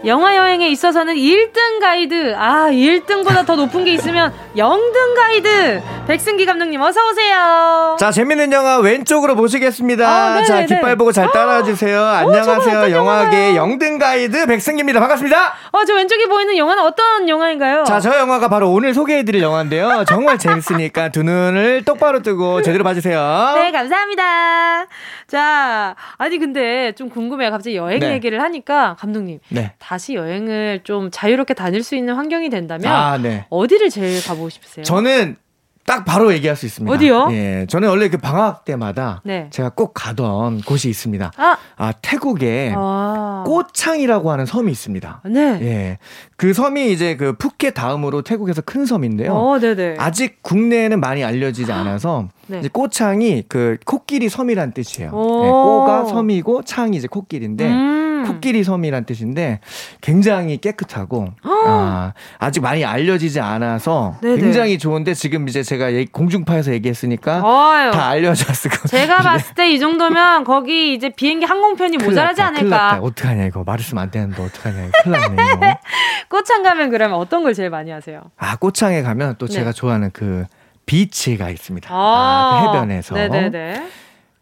영화 0.07 0.37
여행에 0.37 0.69
있어서는 0.69 1.15
1등 1.15 1.81
가이드. 1.81 2.35
아, 2.37 2.69
1등보다 2.71 3.47
더 3.47 3.57
높은 3.57 3.85
게 3.85 3.93
있으면 3.93 4.33
0등 4.57 5.15
가이드. 5.17 5.83
백승기 6.07 6.45
감독님 6.45 6.83
어서 6.83 7.01
오세요. 7.09 7.97
자, 7.99 8.11
재밌는 8.11 8.53
영화 8.53 8.79
왼쪽으로 8.79 9.35
모시겠습니다. 9.35 10.07
아, 10.07 10.43
자, 10.43 10.67
깃발 10.67 10.97
보고 10.97 11.13
잘 11.13 11.33
따라와 11.33 11.63
주세요. 11.63 11.99
어, 11.99 12.05
안녕하세요. 12.05 12.91
영화계 12.95 13.55
0등 13.55 13.99
가이드 13.99 14.47
백승기입니다. 14.47 15.01
반갑습니다. 15.01 15.55
어, 15.73 15.85
저 15.87 15.95
왼쪽에 15.95 16.27
보이는 16.27 16.59
영화는 16.59 16.83
어떤 16.83 17.27
영화인가요? 17.27 17.85
자, 17.85 18.01
저 18.01 18.19
영화가 18.19 18.49
바로 18.49 18.71
오늘 18.71 18.93
소개해 18.93 19.23
드릴 19.25 19.41
영화인데요. 19.43 20.05
정말 20.07 20.37
재밌으니까 20.37 21.09
두 21.09 21.23
눈을 21.23 21.85
똑바로 21.87 22.21
뜨고 22.21 22.61
제대로 22.61 22.85
봐 22.85 22.93
주세요. 22.93 23.19
네, 23.57 23.73
감사합니다. 23.73 24.87
자, 25.27 25.97
아니 26.19 26.39
근데 26.39 26.93
좀 26.93 27.09
궁금해요. 27.09 27.51
갑자기 27.51 27.77
여행 27.77 28.01
네. 28.01 28.13
얘기를 28.13 28.43
하니까 28.43 28.95
감독님. 28.99 29.39
네. 29.49 29.73
다시 29.79 30.15
여행을 30.15 30.83
좀 30.85 31.11
자유롭게 31.11 31.55
다닐 31.55 31.83
수 31.83 31.97
있는 31.97 32.15
환경이 32.15 32.51
된다면 32.51 32.93
아, 32.93 33.17
네. 33.17 33.47
어디를 33.49 33.89
제일 33.89 34.23
가보고 34.23 34.51
싶으세요? 34.51 34.85
저는 34.85 35.37
딱 35.87 36.05
바로 36.05 36.33
얘기할 36.33 36.57
수 36.57 36.67
있습니다. 36.67 36.95
어디요? 36.95 37.29
예, 37.33 37.67
저는 37.69 37.89
원래 37.89 38.09
그 38.09 38.17
방학 38.17 38.65
때마다 38.65 39.21
네. 39.25 39.49
제가 39.51 39.71
꼭 39.71 39.93
가던 39.95 40.63
곳이 40.63 40.89
있습니다. 40.89 41.33
아, 41.37 41.57
아 41.77 41.93
태국에 42.01 42.73
아. 42.75 43.45
꼬창이라고 43.47 44.31
하는 44.31 44.47
섬이 44.47 44.71
있습니다. 44.73 45.23
네. 45.27 45.41
예, 45.63 45.99
그 46.37 46.55
섬이 46.55 46.91
이제 46.91 47.17
그 47.17 47.35
푸켓 47.35 47.75
다음으로 47.75 48.23
태국에서 48.23 48.63
큰 48.63 48.87
섬인데요. 48.87 49.35
어, 49.35 49.59
네네. 49.59 49.97
아직 49.99 50.43
국내에는 50.43 51.01
많이 51.01 51.23
알려지지 51.23 51.71
않아서 51.73 52.29
네. 52.47 52.61
이제 52.61 52.69
꼬창이 52.73 53.45
그 53.49 53.77
코끼리 53.85 54.29
섬이란 54.29 54.73
뜻이에요. 54.73 55.11
네, 55.11 55.51
꼬가 55.51 56.05
섬이고 56.07 56.63
창이 56.63 56.97
이제 56.97 57.09
코끼리인데. 57.09 57.69
음. 57.69 58.04
코끼리 58.27 58.65
섬이란 58.65 59.05
뜻인데 59.05 59.61
굉장히 60.01 60.57
깨끗하고 60.59 61.29
아, 61.43 62.13
아직 62.39 62.61
많이 62.61 62.85
알려지지 62.85 63.41
않아서 63.41 64.17
네네. 64.23 64.41
굉장히 64.41 64.79
좋은데 64.79 65.15
지금 65.15 65.49
이제 65.49 65.63
제가 65.63 65.87
공중파에서 66.13 66.73
얘기했으니까 66.73 67.39
어휴. 67.43 67.91
다 67.93 68.09
알려졌을 68.09 68.71
거예요. 68.71 68.87
제가 68.87 69.19
봤을 69.23 69.55
때 69.55 69.65
이 69.65 69.79
정도면 69.79 70.45
거기 70.45 70.95
이제 70.95 71.09
비행기 71.09 71.47
항공편이 71.47 71.97
모자라지 71.99 72.41
났다, 72.43 72.59
않을까. 72.59 72.99
어떡하냐 73.03 73.45
이거 73.47 73.65
말했으면 73.65 74.03
안 74.05 74.11
되는데 74.11 74.43
어떡하냐 74.43 74.91
큰일 75.03 75.21
났네 75.21 75.43
이거. 75.55 75.79
꽃창 76.29 76.63
가면 76.63 76.91
그러면 76.91 77.19
어떤 77.19 77.43
걸 77.43 77.55
제일 77.55 77.71
많이 77.71 77.91
하세요? 77.91 78.23
아 78.37 78.57
꽃창에 78.57 79.03
가면 79.03 79.37
또 79.39 79.47
네. 79.47 79.55
제가 79.55 79.73
좋아하는 79.73 80.11
그 80.13 80.45
비치가 80.87 81.49
있습니다. 81.51 81.89
아, 81.91 81.97
아 81.97 82.61
그 82.61 82.69
해변에서. 82.77 83.15
네네네. 83.15 83.87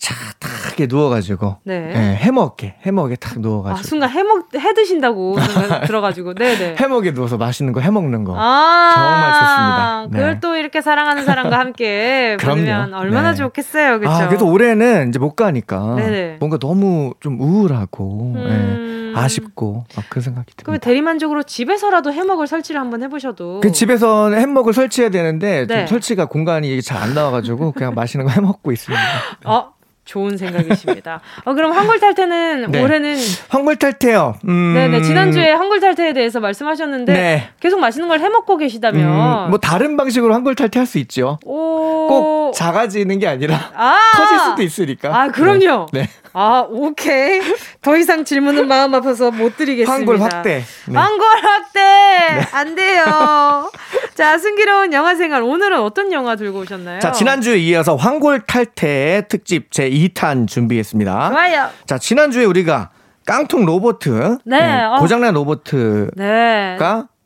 차, 0.03 0.17
딱 0.41 0.51
이렇게 0.67 0.87
누워가지고. 0.89 1.59
네. 1.63 1.79
네 1.79 2.17
해먹게, 2.17 2.75
해먹게 2.83 3.15
딱 3.17 3.39
누워가지고. 3.39 3.79
아, 3.79 3.83
순간 3.85 4.11
해먹, 4.11 4.49
해 4.53 4.75
드신다고 4.75 5.37
들어가지고. 5.87 6.35
네네. 6.35 6.75
해먹에 6.77 7.15
누워서 7.15 7.37
맛있는 7.37 7.73
거 7.73 7.79
해먹는 7.79 8.25
거. 8.25 8.35
아, 8.37 8.93
정말 8.97 9.33
좋습니다. 9.33 10.07
네. 10.11 10.19
그걸 10.19 10.41
또 10.41 10.57
이렇게 10.57 10.81
사랑하는 10.81 11.25
사람과 11.25 11.57
함께 11.57 12.37
보면 12.43 12.95
얼마나 12.95 13.31
네. 13.31 13.37
좋겠어요. 13.37 14.01
그죠 14.01 14.11
아, 14.11 14.27
그래서 14.27 14.45
올해는 14.45 15.11
이제 15.11 15.21
못 15.21 15.37
가니까. 15.37 15.95
네네. 15.95 16.37
뭔가 16.41 16.59
너무 16.59 17.15
좀 17.21 17.41
우울하고, 17.41 18.33
네. 18.35 18.41
음... 18.41 19.13
네, 19.15 19.21
아쉽고, 19.21 19.85
막 19.95 20.05
그런 20.09 20.23
생각이 20.25 20.47
듭니다. 20.47 20.65
그럼 20.65 20.81
대리만족으로 20.81 21.45
집에서라도 21.45 22.13
해먹을 22.13 22.49
설치를 22.49 22.81
한번 22.81 23.05
해보셔도. 23.05 23.61
그 23.61 23.71
집에서 23.71 24.33
해먹을 24.33 24.73
설치해야 24.73 25.11
되는데, 25.11 25.69
좀 25.69 25.77
네. 25.77 25.87
설치가 25.87 26.25
공간이 26.25 26.83
잘 26.83 27.01
안 27.03 27.15
나와가지고, 27.15 27.71
그냥 27.71 27.95
맛있는 27.95 28.27
거 28.27 28.33
해먹고 28.35 28.73
있습니다. 28.73 29.03
어? 29.45 29.75
좋은 30.05 30.37
생각이십니다. 30.37 31.21
어, 31.45 31.55
그럼 31.55 31.73
한골 31.73 32.01
탈퇴는 32.01 32.71
네. 32.71 32.83
올해는 32.83 33.17
한골 33.49 33.77
탈퇴요. 33.77 34.35
음... 34.49 34.75
네네 34.75 35.03
지난주에 35.03 35.53
한골 35.53 35.81
탈퇴에 35.81 36.13
대해서 36.13 36.41
말씀하셨는데 36.41 37.13
네. 37.13 37.49
계속 37.61 37.79
맛있는 37.81 38.09
걸 38.09 38.21
해먹고 38.21 38.57
계시다면 38.57 39.47
음, 39.47 39.51
뭐 39.51 39.59
다른 39.59 39.97
방식으로 39.97 40.35
한골 40.35 40.57
탈퇴할 40.57 40.87
수 40.87 40.99
있죠. 40.99 41.39
오... 41.45 42.09
꼭 42.09 42.53
작아지는 42.55 43.19
게 43.21 43.29
아니라 43.29 43.71
아~ 43.75 43.99
커질 44.17 44.39
수도 44.41 44.63
있으니까. 44.63 45.17
아 45.17 45.29
그럼요. 45.29 45.87
네. 45.93 46.03
네. 46.03 46.09
아 46.35 46.67
오케이 46.69 47.41
더 47.83 47.97
이상 47.97 48.25
질문은 48.25 48.67
마음 48.69 48.95
아파서 48.95 49.31
못 49.31 49.57
드리겠습니다. 49.57 49.93
한골 49.93 50.21
확대. 50.21 50.65
네. 50.87 50.99
한골 50.99 51.27
확대 51.43 51.81
네. 51.81 52.49
안 52.53 52.75
돼요. 52.75 53.71
자 54.15 54.39
승기로운 54.39 54.93
영화 54.93 55.15
생활 55.15 55.43
오늘은 55.43 55.81
어떤 55.81 56.13
영화 56.13 56.37
들고 56.37 56.61
오셨나요? 56.61 57.01
자 57.01 57.13
지난주에 57.13 57.59
이어서 57.59 57.97
황골 57.97 58.43
탈퇴 58.47 59.23
특집 59.29 59.71
제 59.71 59.91
2탄 59.91 60.49
준비했습니다. 60.49 61.31
좋아요. 61.31 61.69
자, 61.87 61.99
지난주에 61.99 62.45
우리가 62.45 62.91
깡통 63.27 63.65
로보트. 63.65 64.39
네. 64.45 64.59
네 64.59 64.83
어. 64.85 64.97
고장난 65.01 65.35
로보트가 65.35 66.11
네. 66.17 66.79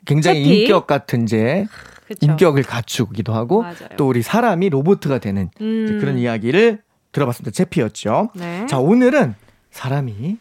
굉장히 0.05 0.41
해피. 0.41 0.61
인격 0.63 0.87
같은 0.87 1.25
이제 1.25 1.67
그쵸. 2.07 2.19
인격을 2.27 2.63
갖추기도 2.63 3.35
하고 3.35 3.63
맞아요. 3.63 3.75
또 3.97 4.07
우리 4.09 4.23
사람이 4.23 4.69
로보트가 4.71 5.19
되는 5.19 5.51
음. 5.61 5.99
그런 6.01 6.19
이야기를 6.19 6.81
들어봤습니다. 7.17 7.51
제피였죠. 7.55 8.31
네. 8.35 8.67
자, 8.69 8.79
오늘은 8.79 9.35
사람이 9.71 10.37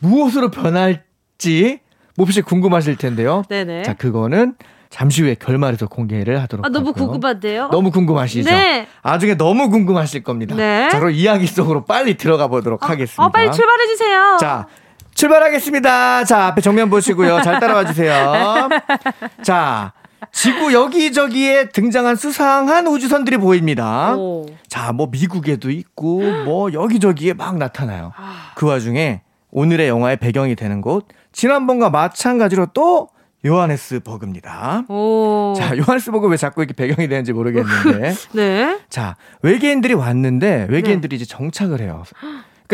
무엇으로 0.00 0.50
변할지 0.50 1.80
몹시 2.16 2.42
궁금하실 2.42 2.96
텐데요. 2.96 3.42
네네. 3.48 3.82
자, 3.84 3.94
그거는 3.94 4.54
잠시 4.90 5.22
후에 5.22 5.34
결말에서 5.34 5.88
공개를 5.88 6.40
하도록 6.42 6.64
아, 6.64 6.68
너무 6.68 6.90
하고요. 6.90 7.06
궁금한데요? 7.06 7.68
너무 7.70 7.90
궁금하시죠? 7.90 8.48
네. 8.48 8.86
나중에 9.02 9.34
너무 9.36 9.68
궁금하실 9.70 10.22
겁니다. 10.22 10.54
네. 10.54 10.88
자, 10.90 11.00
그럼 11.00 11.12
이야기 11.12 11.46
속으로 11.46 11.84
빨리 11.84 12.16
들어가 12.16 12.46
보도록 12.46 12.82
어, 12.82 12.86
하겠습니다. 12.86 13.24
어, 13.24 13.30
빨리 13.30 13.50
출발해 13.50 13.86
주세요. 13.88 14.36
자, 14.38 14.66
출발하겠습니다. 15.14 16.24
자, 16.24 16.46
앞에 16.46 16.60
정면 16.60 16.90
보시고요. 16.90 17.40
잘 17.42 17.58
따라와 17.60 17.86
주세요. 17.86 18.68
자, 19.42 19.92
지구 20.32 20.72
여기저기에 20.72 21.68
등장한 21.68 22.16
수상한 22.16 22.86
우주선들이 22.86 23.36
보입니다. 23.38 24.14
오. 24.16 24.46
자, 24.68 24.92
뭐 24.92 25.08
미국에도 25.10 25.70
있고 25.70 26.20
뭐 26.44 26.72
여기저기에 26.72 27.34
막 27.34 27.56
나타나요. 27.58 28.12
아. 28.16 28.52
그 28.54 28.66
와중에 28.66 29.22
오늘의 29.50 29.88
영화의 29.88 30.16
배경이 30.16 30.56
되는 30.56 30.80
곳 30.80 31.06
지난번과 31.32 31.90
마찬가지로 31.90 32.66
또 32.74 33.08
요하네스버그입니다. 33.46 34.84
오. 34.88 35.54
자, 35.56 35.76
요하네스버그 35.76 36.28
왜 36.28 36.36
자꾸 36.36 36.62
이렇게 36.62 36.72
배경이 36.74 37.08
되는지 37.08 37.32
모르겠는데. 37.32 38.14
네. 38.32 38.78
자, 38.88 39.16
외계인들이 39.42 39.94
왔는데 39.94 40.66
외계인들이 40.70 41.10
네. 41.10 41.22
이제 41.22 41.24
정착을 41.26 41.80
해요. 41.80 42.04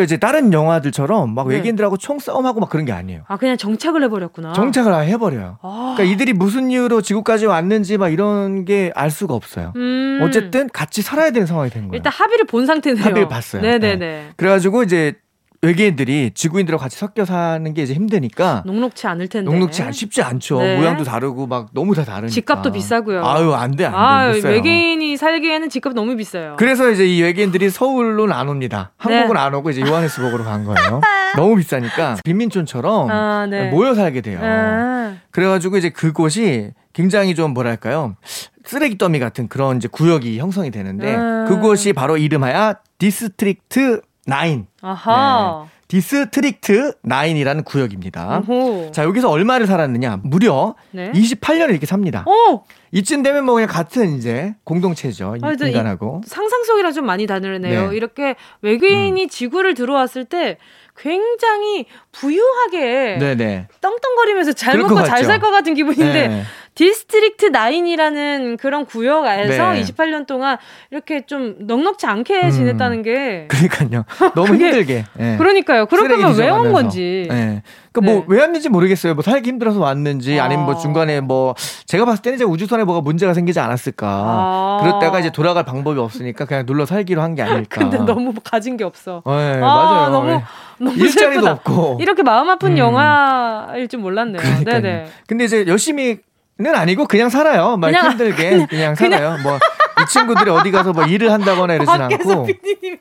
그러니까 0.00 0.04
이제 0.04 0.16
다른 0.16 0.52
영화들처럼 0.52 1.34
막 1.34 1.48
네. 1.48 1.56
외계인들하고 1.56 1.96
총싸움하고 1.96 2.60
막 2.60 2.68
그런 2.70 2.84
게 2.86 2.92
아니에요. 2.92 3.22
아, 3.28 3.36
그냥 3.36 3.56
정착을 3.56 4.02
해버렸구나. 4.04 4.52
정착을 4.54 5.04
해버려요. 5.06 5.58
아. 5.62 5.94
그러니까 5.96 6.14
이들이 6.14 6.32
무슨 6.32 6.70
이유로 6.70 7.02
지구까지 7.02 7.46
왔는지 7.46 7.98
막 7.98 8.08
이런 8.08 8.64
게 8.64 8.90
알 8.94 9.10
수가 9.10 9.34
없어요. 9.34 9.72
음. 9.76 10.20
어쨌든 10.22 10.68
같이 10.68 11.02
살아야 11.02 11.30
되는 11.30 11.46
상황이 11.46 11.70
된 11.70 11.88
거예요. 11.88 11.96
일단 11.98 12.12
합의를 12.12 12.46
본 12.46 12.66
상태네요. 12.66 13.02
합의를 13.04 13.28
봤어요. 13.28 13.62
네네네. 13.62 13.96
네. 13.96 14.28
그래가지고 14.36 14.82
이제 14.82 15.14
외계인들이 15.62 16.30
지구인들하고 16.34 16.80
같이 16.80 16.96
섞여 16.96 17.26
사는 17.26 17.74
게 17.74 17.82
이제 17.82 17.92
힘드니까 17.92 18.62
녹록치 18.64 19.06
않을 19.06 19.28
텐데 19.28 19.50
녹록치 19.50 19.82
않, 19.82 19.92
쉽지 19.92 20.22
않죠. 20.22 20.58
네. 20.58 20.78
모양도 20.78 21.04
다르고 21.04 21.46
막 21.46 21.68
너무 21.74 21.94
다 21.94 22.02
다르니까 22.02 22.32
집값도 22.32 22.72
비싸고요. 22.72 23.22
아유 23.26 23.52
안 23.52 23.72
돼, 23.76 23.84
안 23.84 23.92
돼. 23.92 23.96
아, 23.96 24.48
외계인이 24.48 25.18
살기에는 25.18 25.68
집값 25.68 25.92
너무 25.92 26.16
비싸요. 26.16 26.56
그래서 26.58 26.90
이제 26.90 27.06
이 27.06 27.22
외계인들이 27.22 27.68
서울로는 27.68 28.34
안 28.34 28.48
옵니다. 28.48 28.92
한국은 28.96 29.34
네. 29.34 29.40
안 29.40 29.54
오고 29.54 29.70
이제 29.70 29.82
요하네스버그로 29.82 30.44
간 30.44 30.64
거예요. 30.64 31.02
너무 31.36 31.56
비싸니까 31.56 32.16
빈민촌처럼 32.24 33.10
아, 33.10 33.46
네. 33.46 33.68
모여 33.70 33.94
살게 33.94 34.22
돼요. 34.22 34.40
아. 34.42 35.16
그래가지고 35.30 35.76
이제 35.76 35.90
그곳이 35.90 36.72
굉장히 36.94 37.34
좀 37.34 37.52
뭐랄까요 37.52 38.16
쓰레기 38.64 38.96
더미 38.96 39.18
같은 39.18 39.46
그런 39.48 39.76
이제 39.76 39.88
구역이 39.88 40.38
형성이 40.38 40.70
되는데 40.70 41.14
아. 41.14 41.44
그곳이 41.48 41.92
바로 41.92 42.16
이름하여 42.16 42.76
District 42.98 44.00
9. 44.26 44.66
아하. 44.82 45.64
네. 45.64 45.80
District 45.88 46.92
9이라는 47.04 47.64
구역입니다. 47.64 48.44
오호. 48.48 48.92
자, 48.92 49.02
여기서 49.02 49.28
얼마를 49.28 49.66
살았느냐? 49.66 50.20
무려 50.22 50.76
네? 50.92 51.10
28년을 51.10 51.70
이렇게 51.70 51.84
삽니다. 51.84 52.24
오! 52.28 52.62
이쯤 52.92 53.24
되면 53.24 53.44
뭐 53.44 53.54
그냥 53.54 53.68
같은 53.68 54.16
이제 54.16 54.54
공동체죠. 54.62 55.36
아, 55.42 55.50
인간하고. 55.52 56.20
상상 56.26 56.62
속이랑 56.62 56.92
좀 56.92 57.06
많이 57.06 57.26
다르네요. 57.26 57.90
네. 57.90 57.96
이렇게 57.96 58.36
외계인이 58.62 59.20
음. 59.20 59.28
지구를 59.28 59.74
들어왔을 59.74 60.26
때 60.26 60.58
굉장히 60.96 61.86
부유하게 62.12 63.16
네네. 63.18 63.68
떵떵거리면서 63.80 64.52
잘 64.52 64.78
먹고 64.78 65.02
잘 65.02 65.24
살 65.24 65.40
것 65.40 65.50
같은 65.50 65.74
기분인데 65.74 66.28
네. 66.28 66.42
District 66.80 67.50
9이라는 67.52 68.56
그런 68.58 68.86
구역 68.86 69.26
안에서 69.26 69.72
네. 69.72 69.82
28년 69.82 70.26
동안 70.26 70.56
이렇게 70.90 71.26
좀 71.26 71.56
넉넉지 71.58 72.06
않게 72.06 72.44
음. 72.44 72.50
지냈다는 72.50 73.02
게 73.02 73.48
그러니까요. 73.48 74.04
너무 74.34 74.54
힘들게. 74.54 75.04
네. 75.12 75.36
그러니까요. 75.36 75.84
그럴 75.84 76.08
거면 76.08 76.38
왜 76.38 76.48
온 76.48 76.72
건지. 76.72 77.26
네. 77.28 77.62
그러니까 77.92 78.12
뭐 78.12 78.20
네. 78.20 78.26
뭐 78.26 78.34
왜 78.34 78.40
왔는지 78.40 78.70
모르겠어요. 78.70 79.12
뭐 79.12 79.22
살기 79.22 79.46
힘들어서 79.50 79.78
왔는지 79.78 80.40
아니면 80.40 80.64
뭐 80.64 80.76
중간에 80.78 81.20
뭐 81.20 81.54
제가 81.84 82.06
봤을 82.06 82.22
때는 82.22 82.36
이제 82.36 82.44
우주선에 82.44 82.84
뭐가 82.84 83.02
문제가 83.02 83.34
생기지 83.34 83.60
않았을까. 83.60 84.06
아. 84.08 84.78
그랬다가 84.82 85.20
이제 85.20 85.30
돌아갈 85.30 85.64
방법이 85.66 86.00
없으니까 86.00 86.46
그냥 86.46 86.64
눌러 86.64 86.86
살기로 86.86 87.20
한 87.20 87.34
게 87.34 87.42
아닐까. 87.42 87.76
근데 87.90 87.98
너무 87.98 88.32
가진 88.42 88.78
게 88.78 88.84
없어. 88.84 89.22
네, 89.26 89.56
아, 89.56 89.60
맞아요. 89.60 90.10
너무 90.10 90.30
네. 90.30 90.42
너무 90.78 90.96
일자리도 90.96 91.32
슬프다. 91.42 91.52
없고 91.52 91.98
이렇게 92.00 92.22
마음 92.22 92.48
아픈 92.48 92.72
음. 92.72 92.78
영화일 92.78 93.86
줄 93.88 94.00
몰랐네요. 94.00 94.40
그러니까요. 94.40 94.80
네네. 94.80 95.06
근데 95.28 95.44
이제 95.44 95.66
열심히 95.66 96.18
는 96.60 96.74
아니고 96.74 97.06
그냥 97.06 97.30
살아요. 97.30 97.76
말 97.78 97.92
그냥, 97.92 98.10
힘들게 98.12 98.50
그냥, 98.50 98.66
그냥 98.66 98.94
살아요. 98.94 99.38
뭐 99.42 99.58
이 100.00 100.06
친구들이 100.06 100.50
어디 100.50 100.70
가서 100.70 100.92
뭐 100.92 101.04
일을 101.04 101.30
한다거나 101.30 101.74
이러진 101.74 101.94
않고 102.00 102.46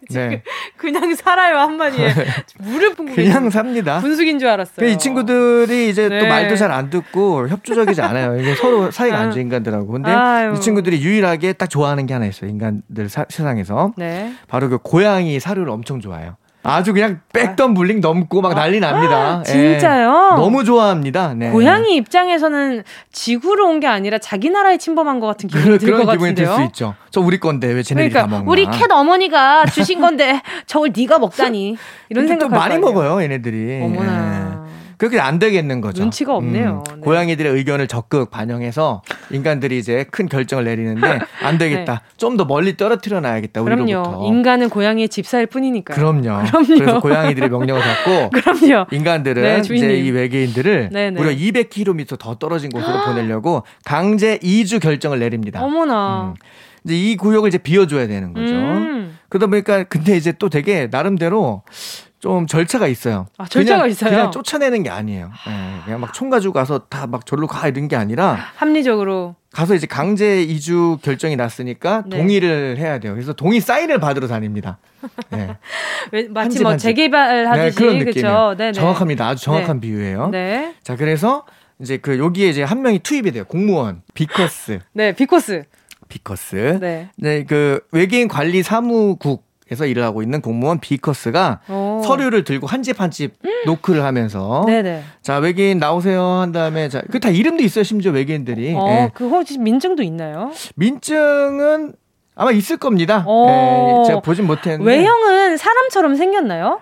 네. 0.10 0.43
그냥 0.78 1.15
살아요 1.15 1.58
한마디에 1.60 2.13
뿜고 2.60 3.13
그냥 3.15 3.50
삽니다. 3.50 4.00
분숙인 4.00 4.39
줄 4.39 4.50
알았어요. 4.50 4.88
이 4.88 4.98
친구들이 4.98 5.89
이제 5.89 6.10
네. 6.10 6.19
또 6.19 6.28
말도 6.28 6.56
잘 6.56 6.69
안 6.69 6.89
듣고 6.91 7.48
협조적이지 7.50 8.00
않아요. 8.02 8.39
이게 8.39 8.54
서로 8.54 8.91
사이가 8.91 9.17
안 9.17 9.32
좋은 9.32 9.41
인간들하고. 9.43 9.88
근데 9.88 10.12
아유. 10.12 10.54
이 10.56 10.62
친구들이 10.62 11.02
유일하게 11.02 11.54
딱 11.54 11.67
좋아하는 11.67 12.06
게 12.06 12.13
하나 12.13 12.26
있어요. 12.28 12.50
인간들 12.50 13.10
사, 13.10 13.26
세상에서 13.28 13.93
네. 13.98 14.34
바로 14.48 14.69
그 14.69 14.78
고양이 14.78 15.39
사료를 15.39 15.72
엄청 15.72 16.00
좋아해요. 16.00 16.36
아주 16.62 16.93
그냥 16.93 17.22
백덤 17.32 17.74
불링 17.74 18.02
넘고 18.02 18.41
막 18.41 18.54
난리 18.54 18.80
납니다. 18.82 19.39
아, 19.39 19.43
진짜요? 19.43 20.32
예. 20.34 20.36
너무 20.36 20.63
좋아합니다. 20.65 21.34
네. 21.34 21.52
고양이 21.52 21.95
입장에서는 21.95 22.84
지구로 23.12 23.67
온 23.69 23.80
게 23.80 23.88
아니라 23.88 24.17
자기 24.17 24.50
나라에 24.50 24.78
침범한 24.78 25.22
것 25.22 25.28
같은 25.28 25.48
기분이 25.48 25.78
들 25.80 25.93
것 25.98 26.06
같은데요. 26.06 26.34
들 26.36 26.45
수 26.56 26.62
있죠. 26.63 26.95
저 27.12 27.22
우리 27.22 27.39
건데 27.39 27.67
왜 27.67 27.82
쟤네들이 27.82 28.10
그러니까, 28.12 28.22
다 28.22 28.28
먹나? 28.28 28.52
우리 28.52 28.65
캣 28.65 28.91
어머니가 28.91 29.65
주신 29.67 30.02
건데 30.02 30.41
저걸 30.67 30.91
네가 30.95 31.17
먹다니 31.19 31.78
이런 32.10 32.28
생각. 32.28 32.50
또 32.50 32.56
많이 32.56 32.78
먹어요, 32.78 33.22
얘네들이. 33.24 33.82
어머나. 33.84 34.63
예. 34.65 34.69
그렇게 35.00 35.18
안 35.18 35.40
되겠는 35.40 35.80
거죠. 35.80 36.04
눈치가 36.04 36.36
없네요. 36.36 36.84
음, 36.90 36.96
네. 36.96 37.02
고양이들의 37.02 37.54
의견을 37.54 37.88
적극 37.88 38.30
반영해서 38.30 39.02
인간들이 39.32 39.78
이제 39.78 40.06
큰 40.12 40.28
결정을 40.28 40.66
내리는데 40.66 41.20
안 41.42 41.58
되겠다. 41.58 41.94
네. 41.94 42.00
좀더 42.18 42.44
멀리 42.44 42.76
떨어뜨려 42.76 43.22
놔야겠다. 43.22 43.62
우리로부터. 43.62 44.04
그럼요. 44.04 44.28
인간은 44.28 44.70
고양이의 44.70 45.08
집사일 45.08 45.46
뿐이니까. 45.48 45.94
그럼요. 45.94 46.44
그럼요. 46.44 46.66
그래서 46.68 47.00
고양이들의 47.00 47.50
명령을 47.50 47.82
받고 47.82 48.30
그럼요. 48.60 48.88
인간들은 48.92 49.42
네, 49.42 49.62
이제 49.74 49.98
이 50.00 50.12
외계인들을 50.12 50.90
네네. 50.92 51.18
무려 51.18 51.32
200km 51.34 52.20
더 52.20 52.36
떨어진 52.36 52.70
곳으로 52.70 53.06
보내려고 53.06 53.64
강제 53.86 54.38
이주 54.44 54.82
결정을 54.82 55.20
내립니다. 55.20 55.64
어머나. 55.64 56.34
음. 56.36 56.50
이제 56.84 56.96
이 56.96 57.16
구역을 57.16 57.48
이제 57.48 57.58
비워줘야 57.58 58.08
되는 58.08 58.34
거죠. 58.34 58.54
음. 58.54 59.18
그러다 59.30 59.48
보니까 59.48 59.84
근데 59.84 60.18
이제 60.18 60.34
또 60.34 60.50
되게 60.50 60.88
나름대로 60.92 61.64
좀 62.20 62.48
절차가 62.48 62.88
있어요. 62.88 63.28
아, 63.38 63.46
절차가 63.46 63.78
그냥, 63.84 63.90
있어요. 63.92 64.10
그냥 64.10 64.32
쫓아내는 64.32 64.84
게 64.84 64.90
아니에요. 64.90 65.32
네, 65.48 65.80
그냥 65.86 66.02
막 66.02 66.12
총 66.14 66.30
가지고 66.30 66.54
가서 66.54 66.80
다 66.90 67.08
막 67.08 67.26
절로 67.26 67.48
가 67.48 67.68
이런 67.68 67.88
게 67.88 67.96
아니라 67.96 68.38
합리적으로 68.56 69.36
가서 69.52 69.74
이제 69.74 69.88
강제 69.88 70.42
이주 70.44 71.00
결정이 71.02 71.36
났으니까 71.38 72.04
네. 72.08 72.18
동의를 72.18 72.78
해야 72.78 73.00
돼요. 73.00 73.14
그래서 73.14 73.34
동의 73.34 73.62
사인을 73.62 74.00
받으러 74.00 74.28
다닙니다. 74.28 74.78
네. 75.30 75.56
마치 76.30 76.62
뭐 76.62 76.76
재개발 76.78 77.48
하듯이 77.48 77.76
네, 77.78 77.82
그런 77.82 77.98
느낌이에요. 78.00 78.56
네, 78.58 78.72
정확합니다. 78.74 79.28
아주 79.28 79.44
정확한 79.46 79.80
네. 79.80 79.88
비유예요. 79.88 80.30
네. 80.30 80.76
자 80.84 80.96
그래서 80.96 81.46
이제 81.82 81.98
그 81.98 82.20
여기에 82.20 82.50
이제 82.50 82.64
한 82.64 82.82
명이 82.82 83.00
투입이 83.00 83.32
돼요. 83.32 83.46
공무원 83.46 84.02
비커스. 84.14 84.80
네, 84.94 85.14
비커스. 85.14 85.64
비커스. 86.10 86.80
네. 86.82 87.10
네, 87.18 87.44
그 87.46 87.80
외계인 87.92 88.28
관리 88.28 88.62
사무국 88.62 89.48
에서 89.72 89.86
일을 89.86 90.02
하고 90.02 90.24
있는 90.24 90.42
공무원 90.42 90.80
비커스가 90.80 91.60
오. 91.70 91.88
서류를 92.10 92.43
들고 92.43 92.67
한 92.67 92.82
집 92.84 93.00
한 93.02 93.10
집 93.12 93.34
노크를 93.65 94.04
하면서 94.04 94.63
네네. 94.67 95.04
자 95.22 95.38
외계인 95.38 95.78
나오세요 95.80 96.22
한 96.24 96.52
다음에 96.52 96.89
자 96.89 97.02
그 97.02 97.20
다 97.19 97.30
이름도 97.30 97.63
있어요 97.63 97.84
심지어 97.84 98.12
외계인들이 98.12 98.74
어, 98.76 98.86
예. 98.89 99.12
그 99.13 99.28
혹시 99.30 99.58
민증도 99.58 100.04
있나요? 100.04 100.52
민증은 100.76 101.93
아마 102.36 102.52
있을 102.52 102.78
겁니다. 102.78 103.26
예, 103.28 104.08
제가 104.08 104.22
보진 104.22 104.48
못했는데 104.48 104.89
외형은 104.89 105.58
사람처럼 105.58 106.15
생겼나요? 106.15 106.80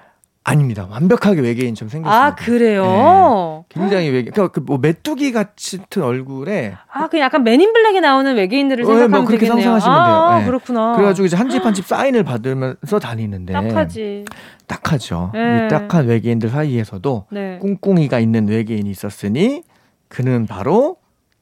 아닙니다. 0.50 0.88
완벽하게 0.90 1.42
외계인처럼 1.42 1.90
생겼습니다. 1.90 2.26
아 2.26 2.36
그래요? 2.36 3.66
네. 3.70 3.80
굉장히 3.82 4.10
외계. 4.10 4.32
그러니까 4.32 4.54
그 4.54 4.62
뭐 4.62 4.78
메뚜기 4.78 5.34
같은 5.34 6.02
얼굴에 6.02 6.74
아 6.90 7.08
그 7.10 7.20
약간 7.20 7.44
맨인 7.44 7.74
블랙에 7.74 8.00
나오는 8.00 8.34
외계인들을 8.36 8.84
어, 8.84 8.88
생각하면 8.88 9.12
뭐 9.12 9.28
그렇게 9.28 9.46
되겠네요. 9.46 9.64
상상하시면 9.70 10.06
돼요. 10.06 10.16
아, 10.16 10.40
네. 10.40 10.46
그렇구나. 10.46 10.96
그래가지고 10.96 11.26
이제 11.26 11.36
한 11.36 11.50
집 11.50 11.66
한 11.66 11.74
집 11.74 11.86
사인을 11.86 12.24
받으면서 12.24 13.00
다니는데 13.00 13.52
딱하지. 13.52 14.26
딱하죠. 14.68 15.32
네. 15.34 15.66
이 15.66 15.70
딱한 15.70 16.08
외계인들 16.08 16.50
사이에서도 16.50 17.26
네. 17.32 17.60
꿍꿍이가 17.62 18.20
있는 18.20 18.48
외계인이 18.48 18.90
있었으니 18.90 19.64
그는 20.08 20.46
바로 20.48 20.96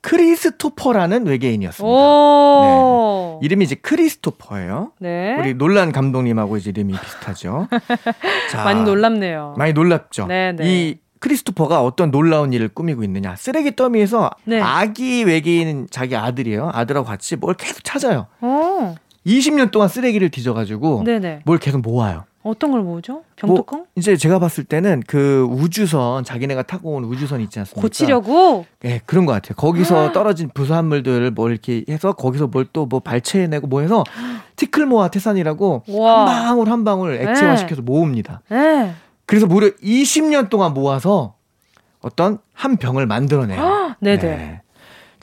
크리스토퍼라는 0.06 1.26
외계인이었습니다. 1.26 1.98
네. 1.98 3.40
이름이 3.42 3.66
이제 3.66 3.76
크리스토퍼예요. 3.76 4.92
네. 5.00 5.36
우리 5.40 5.56
놀란 5.56 5.92
감독님하고 5.92 6.58
이제 6.58 6.70
이름이 6.70 6.94
비슷하죠. 6.94 7.68
자, 8.52 8.64
많이 8.64 8.84
놀랍네요. 8.84 9.56
많이 9.58 9.74
놀랍죠. 9.74 10.28
네, 10.28 10.52
네. 10.52 10.64
이 10.64 10.98
크리스토퍼가 11.20 11.82
어떤 11.82 12.12
놀라운 12.12 12.54
일을 12.54 12.70
꾸미고 12.70 13.04
있느냐. 13.04 13.36
쓰레기 13.36 13.76
더미에서 13.76 14.30
네. 14.44 14.62
아기 14.62 15.24
외계인 15.24 15.88
자기 15.90 16.16
아들이에요. 16.16 16.70
아들하고 16.72 17.08
같이 17.08 17.36
뭘 17.36 17.56
계속 17.56 17.84
찾아요. 17.84 18.28
오. 18.42 18.94
20년 19.26 19.72
동안 19.72 19.90
쓰레기를 19.90 20.30
뒤져가지고 20.30 21.04
네네. 21.04 21.42
뭘 21.46 21.58
계속 21.58 21.82
모아요. 21.82 22.26
어떤 22.46 22.72
걸 22.72 22.82
모으죠? 22.82 23.24
병뚜껑? 23.38 23.80
뭐 23.80 23.88
이제 23.96 24.16
제가 24.16 24.38
봤을 24.38 24.64
때는 24.64 25.02
그 25.08 25.48
우주선 25.50 26.24
자기네가 26.24 26.62
타고 26.64 26.92
온 26.94 27.04
우주선 27.04 27.42
있지 27.42 27.58
않습니까? 27.60 27.82
고치려고? 27.82 28.66
네, 28.82 29.02
그런 29.06 29.26
것 29.26 29.34
같아요. 29.34 29.56
거기서 29.56 30.12
떨어진 30.12 30.50
부산물들을 30.54 31.32
뭐 31.32 31.50
이렇게 31.50 31.84
해서 31.90 32.14
거기서 32.14 32.48
뭘 32.48 32.66
또 32.72 32.86
뭐 32.86 33.00
발췌해내고 33.00 33.66
뭐 33.68 33.82
해서 33.82 34.04
티클모아 34.58 35.08
태산이라고 35.08 35.84
와. 35.90 36.26
한 36.26 36.26
방울 36.46 36.70
한 36.70 36.84
방울 36.84 37.14
액체화시켜서 37.16 37.82
네. 37.82 37.86
모읍니다. 37.86 38.42
네. 38.50 38.94
그래서 39.26 39.48
무려 39.48 39.70
20년 39.82 40.50
동안 40.50 40.74
모아서 40.76 41.34
어떤 42.02 42.38
한 42.54 42.78
병을 42.78 43.08
만들어내요. 43.08 43.96
네네. 44.02 44.22
네. 44.22 44.62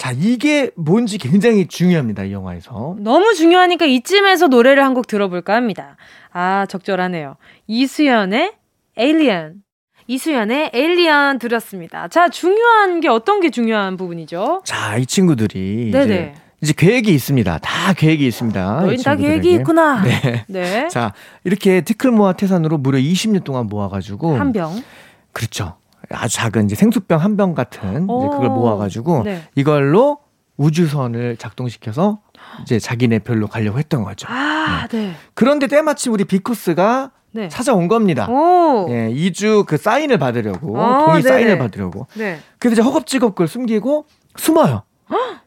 자, 0.03 0.11
이게 0.11 0.69
뭔지 0.75 1.17
굉장히 1.17 1.69
중요합니다, 1.69 2.25
이 2.25 2.33
영화에서. 2.33 2.97
너무 2.99 3.35
중요하니까 3.35 3.85
이쯤에서 3.87 4.49
노래를 4.49 4.83
한 4.85 4.95
곡 4.95 5.07
들어볼까 5.07 5.55
합니다. 5.55 5.97
아, 6.33 6.67
적절하네요. 6.69 7.37
이수연의 7.69 8.53
에일리언. 8.97 9.63
이수연의 10.09 10.73
에일리언 10.75 11.39
들었습니다. 11.39 12.09
자, 12.09 12.29
중요한 12.29 12.99
게 12.99 13.07
어떤 13.09 13.39
게 13.41 13.51
중요한 13.51 13.97
부분이죠? 13.97 14.63
자, 14.65 14.97
이 14.97 15.07
친구들이 15.07 15.91
네네. 15.93 16.05
이제 16.05 16.35
이제 16.63 16.73
계획이 16.77 17.15
있습니다. 17.15 17.59
다 17.59 17.93
계획이 17.93 18.27
있습니다. 18.27 18.81
너희 18.81 18.97
다 18.97 19.15
계획이 19.15 19.53
있구나. 19.53 20.03
네. 20.03 20.45
네. 20.49 20.89
자, 20.89 21.13
이렇게 21.45 21.81
티클모아 21.83 22.33
태산으로 22.33 22.77
무려 22.77 22.99
20년 22.99 23.45
동안 23.45 23.67
모아가지고. 23.69 24.35
한 24.37 24.53
병. 24.53 24.83
그렇죠. 25.31 25.77
아주 26.15 26.37
작은 26.37 26.67
이제 26.67 26.75
생수병 26.75 27.21
한 27.21 27.37
병 27.37 27.55
같은 27.55 28.07
그걸 28.07 28.49
모아가지고 28.51 29.23
네. 29.25 29.43
이걸로 29.55 30.19
우주선을 30.59 31.37
작동시켜서 31.39 32.21
이제 32.63 32.79
자기네 32.79 33.21
별로 33.21 33.47
가려고 33.47 33.79
했던 33.79 34.03
거죠. 34.05 34.27
아, 34.31 34.87
네. 34.91 34.99
네. 35.09 35.13
그런데 35.35 35.67
때마침 35.67 36.13
우리 36.13 36.25
비코스가 36.25 37.11
네. 37.33 37.49
찾아온 37.49 37.89
겁니다. 37.89 38.29
오. 38.29 38.87
예, 38.91 39.09
2주 39.11 39.65
그 39.67 39.79
사인을 39.79 40.19
받으려고 40.19 40.79
아, 40.81 41.05
동의 41.07 41.23
네네. 41.23 41.35
사인을 41.35 41.59
받으려고. 41.59 42.07
네. 42.15 42.39
그래서 42.59 42.75
이제 42.75 42.83
허겁지겁 42.83 43.31
그걸 43.35 43.49
숨기고 43.49 44.05
숨어요. 44.37 44.83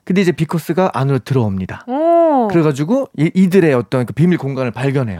근데 0.03 0.21
이제 0.21 0.31
비코스가 0.31 0.91
안으로 0.93 1.19
들어옵니다. 1.19 1.85
오. 1.87 2.47
그래가지고 2.49 3.09
이, 3.17 3.31
이들의 3.33 3.73
어떤 3.73 4.05
그 4.05 4.13
비밀 4.13 4.37
공간을 4.37 4.71
발견해요. 4.71 5.19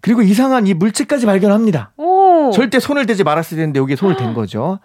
그리고 0.00 0.22
이상한 0.22 0.66
이 0.66 0.74
물체까지 0.74 1.26
발견합니다. 1.26 1.92
오. 1.96 2.11
절대 2.52 2.78
손을 2.80 3.06
대지 3.06 3.24
말았어야 3.24 3.58
되는데 3.58 3.80
여기에 3.80 3.96
손을 3.96 4.16
댄 4.16 4.34
거죠. 4.34 4.78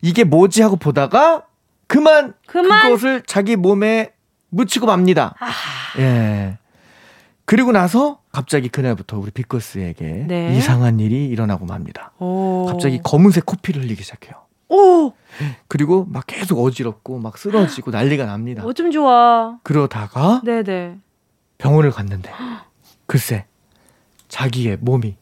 이게 0.00 0.24
뭐지 0.24 0.62
하고 0.62 0.76
보다가 0.76 1.44
그만, 1.86 2.34
그만? 2.46 2.82
그것을 2.82 3.22
자기 3.26 3.56
몸에 3.56 4.12
묻히고 4.50 4.86
맙니다. 4.86 5.34
아. 5.40 5.50
예. 5.98 6.58
그리고 7.44 7.72
나서 7.72 8.20
갑자기 8.30 8.68
그날부터 8.68 9.18
우리 9.18 9.30
비커스에게 9.30 10.24
네. 10.26 10.56
이상한 10.56 11.00
일이 11.00 11.26
일어나고 11.26 11.66
맙니다. 11.66 12.12
오. 12.18 12.66
갑자기 12.66 13.00
검은색 13.02 13.44
코피를 13.44 13.82
흘리기 13.82 14.02
시작해요. 14.02 14.34
오! 14.68 15.12
그리고 15.68 16.06
막 16.08 16.24
계속 16.26 16.62
어지럽고 16.64 17.18
막 17.18 17.36
쓰러지고 17.36 17.90
난리가 17.90 18.24
납니다. 18.24 18.64
어쩜 18.64 18.90
좋아. 18.90 19.58
그러다가 19.62 20.40
네네. 20.44 20.96
병원을 21.58 21.90
갔는데 21.90 22.30
글쎄 23.06 23.44
자기의 24.28 24.78
몸이 24.80 25.16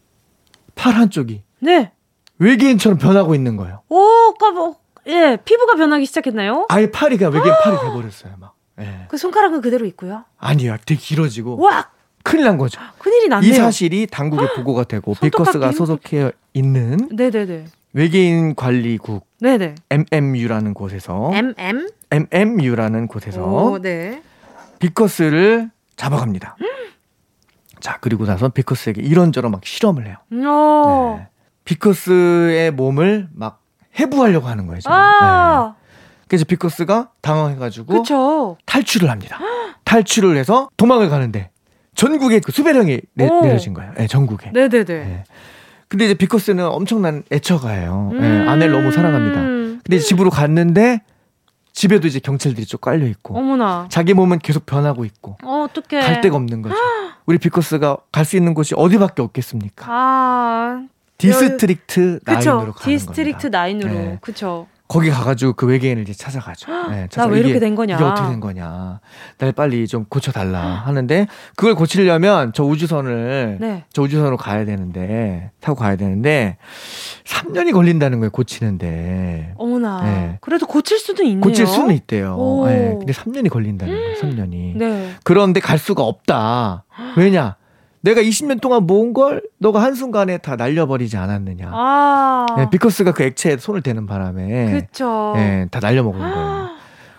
팔 0.76 0.94
한쪽이 0.94 1.42
네. 1.60 1.92
외계인처럼 2.38 2.98
변하고 2.98 3.34
있는 3.34 3.56
거예요. 3.56 3.82
오, 3.88 4.34
까 4.34 4.74
예, 5.06 5.38
피부가 5.44 5.76
변하기 5.76 6.04
시작했나요? 6.06 6.66
아예 6.68 6.90
팔이 6.90 7.18
가 7.18 7.28
외계인 7.28 7.54
팔이 7.62 7.76
돼 7.76 7.86
버렸어요, 7.90 8.34
막. 8.38 8.54
예. 8.80 9.06
그 9.08 9.16
손가락은 9.16 9.60
그대로 9.60 9.86
있고요. 9.86 10.24
아니요, 10.38 10.76
되게 10.86 11.00
길어지고. 11.00 11.58
와, 11.60 11.90
큰일 12.22 12.44
난 12.44 12.58
거죠. 12.58 12.80
큰일이 12.98 13.28
났네요. 13.28 13.50
이 13.50 13.54
사실이 13.54 14.06
당국에 14.06 14.46
보고가 14.56 14.84
되고 14.84 15.14
비커스가 15.14 15.72
소속해 15.72 16.32
있는 16.52 17.08
네네네. 17.10 17.66
외계인 17.92 18.54
관리국 18.54 19.26
네네. 19.40 19.74
MMU라는 19.90 20.74
곳에서 20.74 21.30
MM 21.34 21.88
MMU라는 22.10 23.08
곳에서 23.08 23.42
오, 23.42 23.78
네. 23.78 24.22
비커스를 24.78 25.70
잡아갑니다. 25.96 26.56
자, 27.80 27.98
그리고 28.00 28.26
나서 28.26 28.48
비커스에게 28.48 29.00
이런저런 29.02 29.50
막 29.52 29.64
실험을 29.64 30.06
해요. 30.06 30.16
네. 30.28 31.28
비커스의 31.70 32.72
몸을 32.72 33.28
막 33.32 33.62
해부하려고 33.98 34.48
하는 34.48 34.66
거예요. 34.66 34.80
아~ 34.86 35.74
네. 35.76 35.80
그래서 36.26 36.44
비커스가 36.44 37.10
당황해가지고 37.20 38.02
그쵸. 38.02 38.56
탈출을 38.66 39.08
합니다. 39.08 39.38
탈출을 39.84 40.36
해서 40.36 40.68
도망을 40.76 41.08
가는데 41.08 41.50
전국에 41.94 42.40
그 42.40 42.50
수배령이 42.50 43.00
내, 43.14 43.28
려진 43.28 43.74
거예요. 43.74 43.92
네, 43.96 44.08
전국에. 44.08 44.50
네네네. 44.52 44.84
네. 44.84 45.24
근데 45.86 46.06
이제 46.06 46.14
비커스는 46.14 46.64
엄청난 46.66 47.22
애처가예요. 47.32 48.10
네, 48.14 48.18
음~ 48.18 48.48
아내를 48.48 48.72
너무 48.72 48.90
사랑합니다. 48.90 49.40
근데 49.84 49.98
집으로 49.98 50.30
갔는데 50.30 51.02
집에도 51.72 52.08
이제 52.08 52.18
경찰들이 52.18 52.66
쭉 52.66 52.80
깔려 52.80 53.06
있고. 53.06 53.38
어머나. 53.38 53.86
자기 53.90 54.12
몸은 54.14 54.40
계속 54.40 54.66
변하고 54.66 55.04
있고. 55.04 55.36
어, 55.44 55.66
어떡해. 55.68 56.02
갈 56.02 56.20
데가 56.20 56.36
없는 56.36 56.62
거죠. 56.62 56.74
우리 57.26 57.38
비커스가 57.38 57.96
갈 58.10 58.24
수 58.24 58.36
있는 58.36 58.54
곳이 58.54 58.74
어디밖에 58.76 59.22
없겠습니까? 59.22 59.86
아. 59.88 60.84
District 61.20 62.20
Nine으로 62.24 62.72
가는 62.72 62.74
District 62.84 63.46
Nine으로. 63.48 63.92
네. 63.92 64.18
그쵸. 64.20 64.66
거기 64.90 65.08
가가지고 65.08 65.52
그 65.52 65.68
외계인을 65.68 66.02
이제 66.02 66.12
찾아가죠. 66.12 66.88
네, 66.88 67.06
나 67.14 67.24
왜 67.24 67.38
이렇게 67.38 67.60
된 67.60 67.76
거냐? 67.76 67.94
이게 67.94 68.02
어떻게 68.02 68.28
된 68.28 68.40
거냐? 68.40 68.98
날 69.38 69.52
빨리 69.52 69.86
좀 69.86 70.04
고쳐달라 70.08 70.60
하는데 70.60 71.28
그걸 71.54 71.76
고치려면 71.76 72.52
저 72.54 72.64
우주선을 72.64 73.58
네. 73.60 73.84
저 73.92 74.02
우주선으로 74.02 74.36
가야 74.36 74.64
되는데 74.64 75.52
타고 75.60 75.78
가야 75.78 75.94
되는데 75.94 76.56
3년이 77.24 77.72
걸린다는 77.72 78.18
거예요 78.18 78.32
고치는데. 78.32 79.54
어머나. 79.56 80.02
네. 80.02 80.38
그래도 80.40 80.66
고칠 80.66 80.98
수도 80.98 81.22
있네요. 81.22 81.40
고칠 81.40 81.68
수는 81.68 81.94
있대요. 81.94 82.36
네, 82.66 82.96
근데 82.98 83.12
3년이 83.12 83.48
걸린다는 83.48 83.94
거예요. 83.94 84.16
3년이. 84.16 84.76
네. 84.76 85.14
그런데 85.22 85.60
갈 85.60 85.78
수가 85.78 86.02
없다. 86.02 86.82
왜냐? 87.16 87.54
내가 88.02 88.22
20년 88.22 88.60
동안 88.60 88.86
모은 88.86 89.12
걸 89.12 89.42
너가 89.58 89.82
한순간에 89.82 90.38
다 90.38 90.56
날려버리지 90.56 91.16
않았느냐. 91.16 91.70
아. 91.72 92.46
네, 92.56 92.70
비커스가 92.70 93.12
그 93.12 93.24
액체에 93.24 93.58
손을 93.58 93.82
대는 93.82 94.06
바람에. 94.06 94.72
그쵸. 94.72 95.32
네, 95.36 95.66
다 95.70 95.80
날려먹은 95.80 96.18
거예요. 96.18 96.70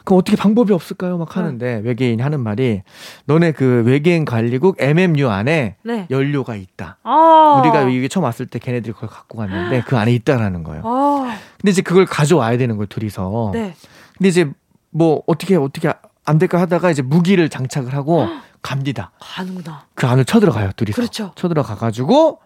그럼 0.03 0.17
어떻게 0.17 0.35
방법이 0.35 0.73
없을까요? 0.73 1.17
막 1.19 1.37
하는데 1.37 1.75
네. 1.75 1.81
외계인이 1.87 2.21
하는 2.21 2.39
말이 2.39 2.81
너네 3.25 3.51
그 3.51 3.83
외계인 3.85 4.25
관리국 4.25 4.77
MMU 4.79 5.29
안에 5.29 5.75
네. 5.83 6.07
연료가 6.09 6.55
있다. 6.55 6.97
아. 7.03 7.61
우리가 7.61 7.83
여기 7.83 8.09
처음 8.09 8.23
왔을 8.23 8.47
때 8.47 8.57
걔네들이 8.57 8.93
그걸 8.93 9.09
갖고 9.09 9.37
갔는데 9.37 9.83
그 9.85 9.97
안에 9.97 10.11
있다라는 10.13 10.63
거예요. 10.63 10.81
아. 10.85 11.37
근데 11.59 11.71
이제 11.71 11.83
그걸 11.83 12.05
가져와야 12.05 12.57
되는 12.57 12.77
거예요, 12.77 12.87
둘이서. 12.87 13.51
네. 13.53 13.75
근데 14.17 14.29
이제 14.29 14.51
뭐 14.89 15.21
어떻게 15.27 15.55
어떻게 15.55 15.93
안 16.31 16.37
될까 16.37 16.61
하다가 16.61 16.89
이제 16.91 17.01
무기를 17.01 17.49
장착을 17.49 17.93
하고 17.93 18.25
갑니다. 18.61 19.11
가는구나. 19.19 19.85
그 19.95 20.07
안을 20.07 20.23
쳐들어가요, 20.23 20.71
둘이서. 20.77 20.95
그렇죠. 20.95 21.31
쳐들어가 21.35 21.75
가지고 21.75 22.39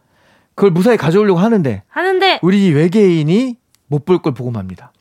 그걸 0.55 0.71
무사히 0.71 0.97
가져오려고 0.97 1.39
하는데 1.39 1.83
하는데 1.87 2.39
우리 2.41 2.71
외계인이 2.71 3.55
못 3.87 4.05
볼 4.05 4.19
걸 4.19 4.33
보고 4.33 4.49
맙니다. 4.49 4.91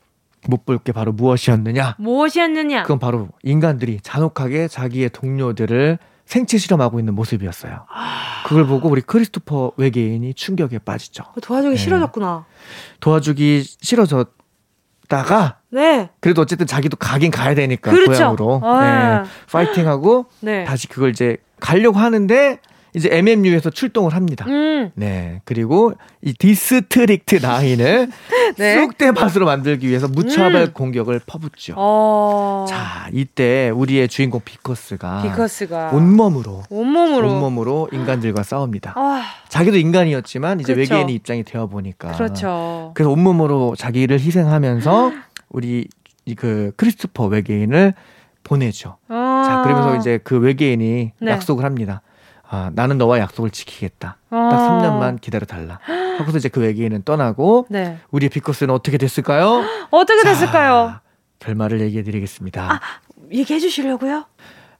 못 0.47 0.65
볼 0.65 0.77
게 0.77 0.91
바로 0.91 1.11
무엇이었느냐? 1.13 1.95
무엇이었느냐? 1.97 2.83
그건 2.83 2.99
바로 2.99 3.29
인간들이 3.41 3.99
잔혹하게 4.03 4.67
자기의 4.67 5.09
동료들을 5.09 5.97
생체 6.27 6.57
실험하고 6.59 6.99
있는 6.99 7.15
모습이었어요. 7.15 7.85
아... 7.89 8.43
그걸 8.45 8.67
보고 8.67 8.87
우리 8.89 9.01
크리스토퍼 9.01 9.71
외계인이 9.77 10.33
충격에 10.35 10.77
빠지죠. 10.77 11.23
도와주기 11.41 11.75
네. 11.75 11.81
싫어졌구나. 11.83 12.45
도와주기 12.99 13.63
싫어졌다가 13.81 15.59
네. 15.75 16.09
그래도 16.21 16.41
어쨌든 16.41 16.65
자기도 16.65 16.95
가긴 16.95 17.31
가야 17.31 17.53
되니까 17.53 17.91
그렇죠. 17.91 18.11
고향으로 18.11 18.61
아. 18.63 19.23
네. 19.23 19.29
파이팅하고 19.51 20.25
네. 20.39 20.63
다시 20.63 20.87
그걸 20.87 21.09
이제 21.09 21.35
가려고 21.59 21.99
하는데 21.99 22.59
이제 22.95 23.09
MMU에서 23.11 23.69
출동을 23.71 24.13
합니다. 24.13 24.45
음. 24.47 24.89
네. 24.95 25.41
그리고 25.43 25.91
이 26.21 26.33
District 26.33 27.39
Nine을 27.41 28.07
네. 28.57 28.75
쑥대밭으로 28.79 29.45
만들기 29.45 29.89
위해서 29.89 30.07
무차별 30.07 30.61
음. 30.61 30.71
공격을 30.73 31.19
퍼붓죠. 31.25 31.73
어. 31.75 32.65
자, 32.69 33.09
이때 33.11 33.69
우리의 33.69 34.07
주인공 34.07 34.39
비커스가, 34.45 35.23
비커스가 35.23 35.89
온몸으로 35.91 36.63
온몸으로 36.69 37.33
온몸으로 37.33 37.89
인간들과 37.91 38.43
싸웁니다. 38.43 38.93
아. 38.95 39.23
자기도 39.49 39.75
인간이었지만 39.75 40.61
이제 40.61 40.73
그렇죠. 40.73 40.93
외계인의 40.93 41.15
입장이 41.15 41.43
되어 41.43 41.67
보니까 41.67 42.13
그렇죠. 42.13 42.91
그래서 42.95 43.11
온몸으로 43.11 43.75
자기를 43.77 44.21
희생하면서 44.21 45.11
우리 45.55 45.87
그 46.35 46.73
크리스토퍼 46.75 47.27
외계인을 47.27 47.93
보내죠. 48.43 48.97
아. 49.07 49.43
자, 49.47 49.61
그러면서 49.63 49.95
이제 49.95 50.19
그 50.21 50.37
외계인이 50.37 51.13
네. 51.17 51.31
약속을 51.31 51.63
합니다. 51.63 52.01
아, 52.47 52.71
나는 52.75 52.97
너와 52.97 53.19
약속을 53.19 53.51
지키겠다. 53.51 54.17
아. 54.31 54.49
딱 54.51 54.57
3년만 54.59 55.21
기다려 55.21 55.45
달라. 55.45 55.79
하고서 56.17 56.37
이제 56.37 56.49
그 56.49 56.59
외계인은 56.59 57.03
떠나고 57.03 57.67
네. 57.69 57.97
우리의 58.11 58.29
비커스는 58.29 58.73
어떻게 58.73 58.97
됐을까요? 58.97 59.63
어떻게 59.91 60.23
자, 60.23 60.29
됐을까요? 60.29 60.95
결말을 61.39 61.79
얘기해 61.79 62.03
드리겠습니다. 62.03 62.73
아, 62.73 62.81
얘기해 63.31 63.59
주시려고요? 63.59 64.25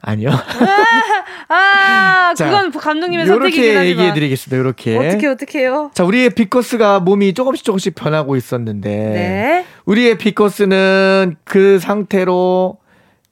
아니요. 0.01 0.29
아, 1.49 2.33
그건 2.37 2.71
감독님의 2.71 3.25
선택이긴 3.25 3.63
이렇게 3.63 3.89
얘기해 3.89 4.13
드리겠습니다. 4.13 4.61
이렇게. 4.61 4.97
어떻게 4.97 5.27
어떻게요? 5.27 5.91
자, 5.93 6.03
우리의 6.03 6.31
비커스가 6.31 6.99
몸이 6.99 7.33
조금씩 7.33 7.63
조금씩 7.65 7.95
변하고 7.95 8.35
있었는데 8.35 8.89
네. 8.89 9.65
우리의 9.85 10.17
비커스는 10.17 11.37
그 11.43 11.79
상태로 11.79 12.77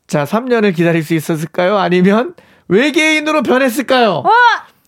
자, 0.07 0.25
3년을 0.25 0.75
기다릴 0.75 1.03
수 1.03 1.13
있었을까요? 1.13 1.77
아니면 1.77 2.35
외계인으로 2.67 3.41
변했을까요? 3.43 4.23
어! 4.25 4.29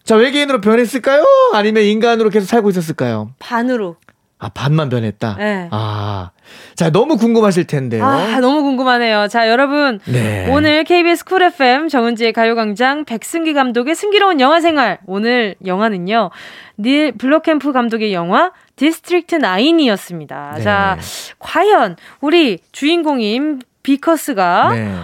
자, 0.03 0.15
외계인으로 0.15 0.61
변했을까요? 0.61 1.25
아니면 1.53 1.83
인간으로 1.83 2.29
계속 2.29 2.45
살고 2.45 2.69
있었을까요? 2.69 3.31
반으로. 3.39 3.95
아, 4.37 4.49
반만 4.49 4.89
변했다? 4.89 5.35
네. 5.39 5.69
아. 5.71 6.31
자, 6.75 6.91
너무 6.91 7.17
궁금하실 7.17 7.65
텐데요. 7.65 8.05
아, 8.05 8.39
너무 8.39 8.61
궁금하네요. 8.61 9.27
자, 9.29 9.49
여러분. 9.49 9.99
네. 10.05 10.47
오늘 10.51 10.83
KBS 10.83 11.25
Cool 11.25 11.41
FM 11.41 11.87
정은지의 11.87 12.33
가요광장 12.33 13.05
백승기 13.05 13.53
감독의 13.53 13.95
승기로운 13.95 14.39
영화 14.41 14.59
생활. 14.59 14.99
오늘 15.07 15.55
영화는요. 15.65 16.29
닐 16.77 17.13
블롬캠프 17.13 17.71
감독의 17.71 18.13
영화 18.13 18.51
District 18.75 19.37
9이었습니다. 19.37 20.57
네. 20.57 20.63
자, 20.63 20.97
과연 21.39 21.95
우리 22.21 22.59
주인공인 22.71 23.61
비커스가 23.83 24.73
네. 24.73 24.95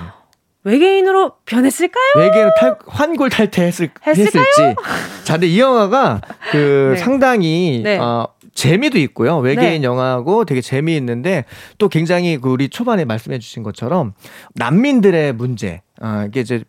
외계인으로 0.64 1.34
변했을까요? 1.46 2.14
외계인 2.18 2.50
탈, 2.60 2.76
환골탈태했을, 2.88 3.90
했을까요? 4.06 4.44
했을지. 4.44 4.76
자, 5.24 5.34
근데 5.34 5.48
이 5.48 5.60
영화가 5.60 6.22
그 6.52 6.94
네. 6.96 7.00
상당히 7.00 7.82
네. 7.84 7.98
어, 7.98 8.28
재미도 8.54 9.00
있고요. 9.00 9.38
외계인 9.38 9.82
네. 9.82 9.88
영화고 9.88 10.46
되게 10.46 10.62
재미있는데 10.62 11.46
또 11.78 11.90
굉장히 11.90 12.38
그 12.38 12.50
우리 12.50 12.70
초반에 12.70 13.06
말씀해 13.06 13.40
주신 13.40 13.64
것처럼 13.64 14.14
난민들의 14.56 15.34
문제. 15.34 15.82
아, 16.00 16.26
이게 16.28 16.42
이제 16.42 16.64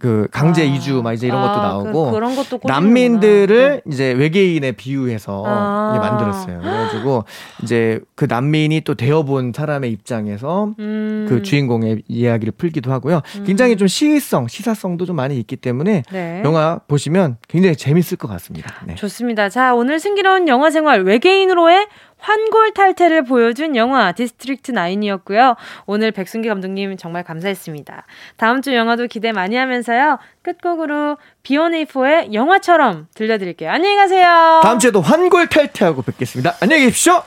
그 0.00 0.28
강제 0.30 0.62
아. 0.62 0.64
이주 0.64 1.02
막 1.02 1.12
이제 1.12 1.26
이런 1.26 1.42
것도 1.42 1.60
아, 1.60 1.62
나오고 1.62 2.12
그, 2.12 2.16
런 2.18 2.36
것도 2.36 2.60
난민들을 2.64 3.82
네. 3.84 3.92
이제 3.92 4.12
외계인에 4.12 4.72
비유해서 4.72 5.42
아. 5.44 5.98
만들었어요. 5.98 6.60
그래가지고 6.60 7.24
이제 7.64 8.00
그 8.14 8.26
난민이 8.28 8.82
또 8.82 8.94
되어본 8.94 9.52
사람의 9.56 9.90
입장에서 9.90 10.72
음. 10.78 11.26
그 11.28 11.42
주인공의 11.42 12.04
이야기를 12.06 12.52
풀기도 12.56 12.92
하고요. 12.92 13.22
음. 13.38 13.44
굉장히 13.44 13.76
좀 13.76 13.88
시의성, 13.88 14.46
시사성도 14.46 15.04
좀 15.04 15.16
많이 15.16 15.36
있기 15.40 15.56
때문에 15.56 16.04
네. 16.12 16.42
영화 16.44 16.78
보시면 16.86 17.38
굉장히 17.48 17.74
재밌을 17.74 18.16
것 18.16 18.28
같습니다. 18.28 18.72
네. 18.86 18.94
좋습니다. 18.94 19.48
자 19.48 19.74
오늘 19.74 19.98
승기로운 19.98 20.46
영화 20.46 20.70
생활 20.70 21.02
외계인으로의 21.02 21.88
환골 22.18 22.74
탈태를 22.74 23.24
보여준 23.24 23.76
영화 23.76 24.12
디스트릭트 24.12 24.72
9이었고요. 24.72 25.56
오늘 25.86 26.10
백승기 26.12 26.48
감독님 26.48 26.96
정말 26.96 27.22
감사했습니다. 27.24 28.04
다음 28.36 28.62
주 28.62 28.74
영화도 28.74 29.06
기대 29.06 29.32
많이 29.32 29.56
하면서요. 29.56 30.18
끝곡으로 30.42 31.16
B1A4의 31.44 32.32
영화처럼 32.34 33.08
들려드릴게요. 33.14 33.70
안녕히 33.70 33.96
가세요. 33.96 34.60
다음 34.62 34.78
주에도 34.78 35.00
환골 35.00 35.48
탈태하고 35.48 36.02
뵙겠습니다. 36.02 36.54
안녕히 36.60 36.84
계십시오. 36.84 37.22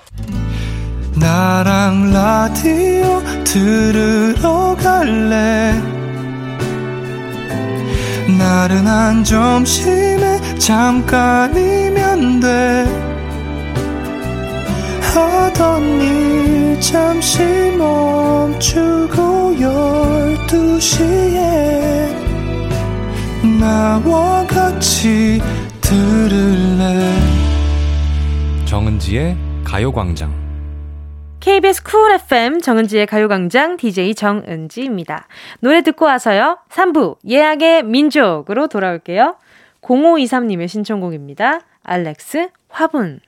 나랑 1.19 2.13
라디오 2.13 3.21
들으러 3.43 4.75
갈래 4.81 5.73
나른한 8.37 9.23
점심에 9.23 10.57
잠깐이면 10.57 12.39
돼 12.39 13.10
하던 15.01 16.01
일 16.01 16.79
잠시 16.79 17.43
멈추고 17.77 19.59
열두 19.59 20.79
시에 20.79 22.15
나와 23.59 24.45
같이 24.47 25.41
들을래 25.81 27.13
정은지의 28.65 29.35
가요광장 29.63 30.41
KBS 31.39 31.83
쿨 31.83 32.11
FM 32.11 32.61
정은지의 32.61 33.07
가요광장 33.07 33.75
DJ 33.77 34.13
정은지입니다. 34.13 35.27
노래 35.59 35.81
듣고 35.81 36.05
와서요. 36.05 36.59
3부 36.69 37.17
예약의 37.27 37.83
민족으로 37.83 38.67
돌아올게요. 38.67 39.37
0523님의 39.81 40.67
신청곡입니다. 40.67 41.61
알렉스 41.83 42.49
화분 42.69 43.19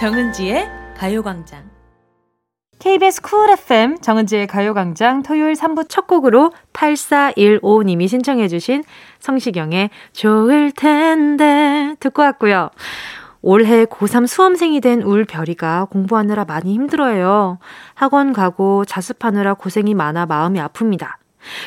정은지의 0.00 0.66
가요광장. 0.96 1.68
KBS 2.78 3.20
쿨 3.20 3.50
FM 3.50 4.00
정은지의 4.00 4.46
가요광장 4.46 5.22
토요일 5.22 5.52
3부 5.52 5.90
첫 5.90 6.06
곡으로 6.06 6.54
8415님이 6.72 8.08
신청해주신 8.08 8.82
성시경의 9.18 9.90
좋을 10.14 10.72
텐데 10.72 11.96
듣고 12.00 12.22
왔고요. 12.22 12.70
올해 13.42 13.84
고3 13.84 14.26
수험생이 14.26 14.80
된 14.80 15.02
울별이가 15.02 15.88
공부하느라 15.90 16.46
많이 16.46 16.72
힘들어요. 16.72 17.58
학원 17.92 18.32
가고 18.32 18.86
자습하느라 18.86 19.52
고생이 19.52 19.92
많아 19.92 20.24
마음이 20.24 20.60
아픕니다. 20.60 21.16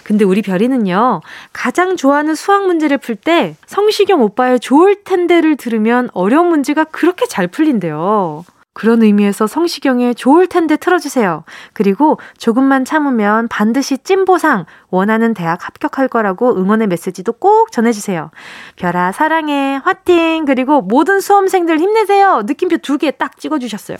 근데 0.03 0.25
우리 0.25 0.41
별이는요, 0.41 1.21
가장 1.53 1.95
좋아하는 1.95 2.35
수학 2.35 2.65
문제를 2.65 2.97
풀 2.97 3.15
때 3.15 3.55
성시경 3.65 4.21
오빠의 4.21 4.59
좋을 4.59 5.03
텐데를 5.03 5.55
들으면 5.55 6.09
어려운 6.13 6.47
문제가 6.47 6.83
그렇게 6.83 7.25
잘 7.27 7.47
풀린대요. 7.47 8.43
그런 8.75 9.03
의미에서 9.03 9.45
성시경의 9.45 10.15
좋을 10.15 10.47
텐데 10.47 10.77
틀어주세요. 10.77 11.43
그리고 11.73 12.17
조금만 12.39 12.85
참으면 12.85 13.47
반드시 13.47 13.99
찐보상, 13.99 14.65
원하는 14.89 15.35
대학 15.35 15.63
합격할 15.67 16.07
거라고 16.07 16.57
응원의 16.57 16.87
메시지도 16.87 17.33
꼭 17.33 17.71
전해주세요. 17.71 18.31
별아, 18.77 19.11
사랑해, 19.11 19.79
화팅! 19.83 20.45
그리고 20.45 20.81
모든 20.81 21.21
수험생들 21.21 21.79
힘내세요! 21.79 22.41
느낌표 22.47 22.77
두 22.77 22.97
개 22.97 23.11
딱 23.11 23.37
찍어주셨어요. 23.39 23.97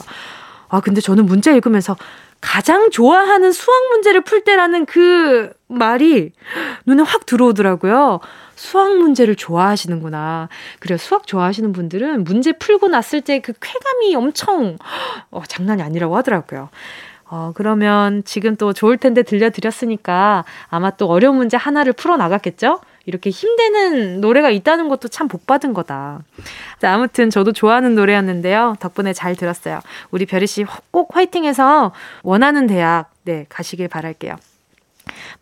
아, 0.69 0.79
근데 0.79 1.01
저는 1.01 1.27
문제 1.27 1.53
읽으면서 1.55 1.95
가장 2.43 2.89
좋아하는 2.89 3.53
수학 3.53 3.87
문제를 3.89 4.21
풀 4.21 4.43
때라는 4.43 4.85
그 4.85 5.53
말이 5.67 6.33
눈에 6.85 7.01
확 7.01 7.25
들어오더라고요. 7.25 8.19
수학 8.55 8.97
문제를 8.97 9.35
좋아하시는구나. 9.35 10.49
그래요. 10.79 10.97
수학 10.97 11.25
좋아하시는 11.25 11.71
분들은 11.71 12.25
문제 12.25 12.51
풀고 12.51 12.89
났을 12.89 13.21
때 13.21 13.39
그 13.39 13.53
쾌감이 13.59 14.13
엄청 14.15 14.77
어, 15.31 15.41
장난이 15.47 15.81
아니라고 15.81 16.17
하더라고요. 16.17 16.69
어, 17.29 17.53
그러면 17.55 18.23
지금 18.25 18.57
또 18.57 18.73
좋을 18.73 18.97
텐데 18.97 19.23
들려드렸으니까 19.23 20.43
아마 20.67 20.91
또 20.91 21.07
어려운 21.07 21.37
문제 21.37 21.55
하나를 21.55 21.93
풀어 21.93 22.17
나갔겠죠? 22.17 22.81
이렇게 23.05 23.29
힘내는 23.29 24.21
노래가 24.21 24.49
있다는 24.49 24.87
것도 24.89 25.07
참 25.09 25.27
복받은 25.27 25.73
거다. 25.73 26.21
자, 26.79 26.93
아무튼 26.93 27.29
저도 27.29 27.51
좋아하는 27.51 27.95
노래였는데요. 27.95 28.75
덕분에 28.79 29.13
잘 29.13 29.35
들었어요. 29.35 29.79
우리 30.11 30.25
별이 30.25 30.47
씨 30.47 30.63
꼭 30.91 31.15
화이팅해서 31.15 31.91
원하는 32.23 32.67
대학, 32.67 33.11
네, 33.23 33.45
가시길 33.49 33.87
바랄게요. 33.87 34.35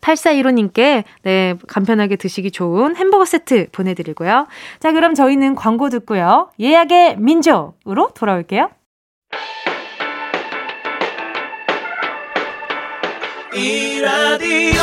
8415님께 0.00 1.04
네, 1.22 1.54
간편하게 1.68 2.16
드시기 2.16 2.50
좋은 2.50 2.96
햄버거 2.96 3.24
세트 3.24 3.68
보내 3.70 3.94
드리고요. 3.94 4.48
자, 4.80 4.92
그럼 4.92 5.14
저희는 5.14 5.54
광고 5.54 5.88
듣고요. 5.88 6.50
예약의 6.58 7.18
민족으로 7.18 8.10
돌아올게요. 8.14 8.70
이 13.54 14.00
라디오 14.00 14.82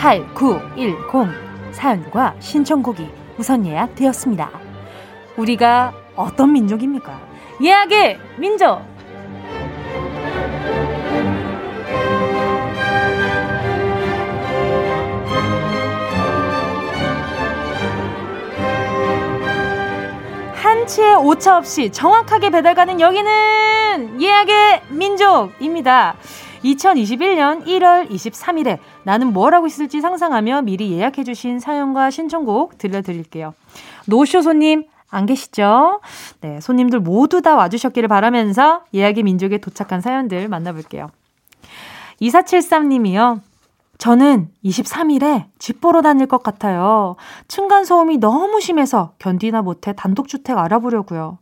8910 0.00 1.28
사연과 1.72 2.34
신청곡이 2.38 3.06
우선 3.36 3.66
예약되었습니다. 3.66 4.50
우리가 5.36 5.92
어떤 6.16 6.54
민족입니까? 6.54 7.20
예약의 7.62 8.18
민족! 8.38 8.80
한치의 20.54 21.16
오차 21.16 21.58
없이 21.58 21.92
정확하게 21.92 22.48
배달 22.48 22.74
가는 22.74 23.00
여기는 23.00 24.22
예약의 24.22 24.82
민족입니다. 24.88 26.16
2021년 26.64 27.64
1월 27.66 28.10
23일에 28.10 28.78
나는 29.04 29.32
뭘 29.32 29.54
하고 29.54 29.66
있을지 29.66 30.00
상상하며 30.00 30.62
미리 30.62 30.92
예약해주신 30.92 31.58
사연과 31.60 32.10
신청곡 32.10 32.78
들려드릴게요. 32.78 33.54
노쇼 34.06 34.42
손님, 34.42 34.84
안 35.10 35.26
계시죠? 35.26 36.00
네, 36.40 36.60
손님들 36.60 37.00
모두 37.00 37.42
다 37.42 37.56
와주셨기를 37.56 38.08
바라면서 38.08 38.84
예약의 38.94 39.24
민족에 39.24 39.58
도착한 39.58 40.00
사연들 40.00 40.48
만나볼게요. 40.48 41.10
2473님이요. 42.20 43.40
저는 44.00 44.48
23일에 44.64 45.44
집 45.58 45.82
보러 45.82 46.00
다닐 46.00 46.26
것 46.26 46.42
같아요. 46.42 47.16
층간소음이 47.48 48.16
너무 48.16 48.58
심해서 48.58 49.12
견디나 49.18 49.60
못해 49.60 49.92
단독주택 49.94 50.56
알아보려고요. 50.56 51.36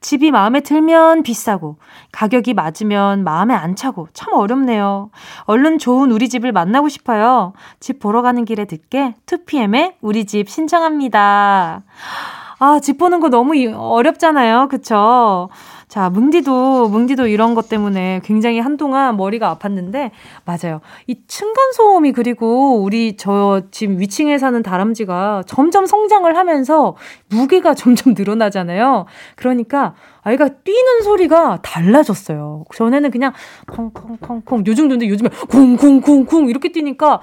집이 0.00 0.30
마음에 0.30 0.60
들면 0.60 1.24
비싸고, 1.24 1.78
가격이 2.12 2.54
맞으면 2.54 3.24
마음에 3.24 3.52
안 3.52 3.74
차고, 3.74 4.06
참 4.12 4.32
어렵네요. 4.32 5.10
얼른 5.46 5.78
좋은 5.78 6.12
우리 6.12 6.28
집을 6.28 6.52
만나고 6.52 6.88
싶어요. 6.88 7.52
집 7.80 7.98
보러 7.98 8.22
가는 8.22 8.44
길에 8.44 8.64
듣게 8.64 9.16
2PM의 9.26 9.94
우리 10.00 10.24
집 10.24 10.48
신청합니다. 10.48 11.82
아, 12.58 12.78
집 12.80 12.98
보는 12.98 13.20
거 13.20 13.28
너무 13.28 13.54
어렵잖아요. 13.74 14.68
그쵸? 14.68 15.48
자, 15.88 16.10
뭉디도, 16.10 16.88
뭉디도 16.88 17.28
이런 17.28 17.54
것 17.54 17.68
때문에 17.68 18.20
굉장히 18.24 18.58
한동안 18.58 19.16
머리가 19.16 19.56
아팠는데, 19.56 20.10
맞아요. 20.44 20.80
이 21.06 21.16
층간소음이 21.26 22.12
그리고 22.12 22.82
우리 22.82 23.16
저 23.16 23.62
지금 23.70 24.00
위층에 24.00 24.38
사는 24.38 24.60
다람쥐가 24.62 25.44
점점 25.46 25.86
성장을 25.86 26.36
하면서 26.36 26.96
무게가 27.28 27.74
점점 27.74 28.14
늘어나잖아요. 28.16 29.06
그러니까 29.36 29.94
아이가 30.22 30.48
뛰는 30.48 31.02
소리가 31.02 31.58
달라졌어요. 31.62 32.64
전에는 32.74 33.10
그냥 33.10 33.32
콩콩콩콩 33.70 34.66
요 34.66 34.74
정도인데 34.74 35.08
요즘에 35.08 35.28
쿵쿵쿵쿵 35.48 36.48
이렇게 36.48 36.72
뛰니까 36.72 37.20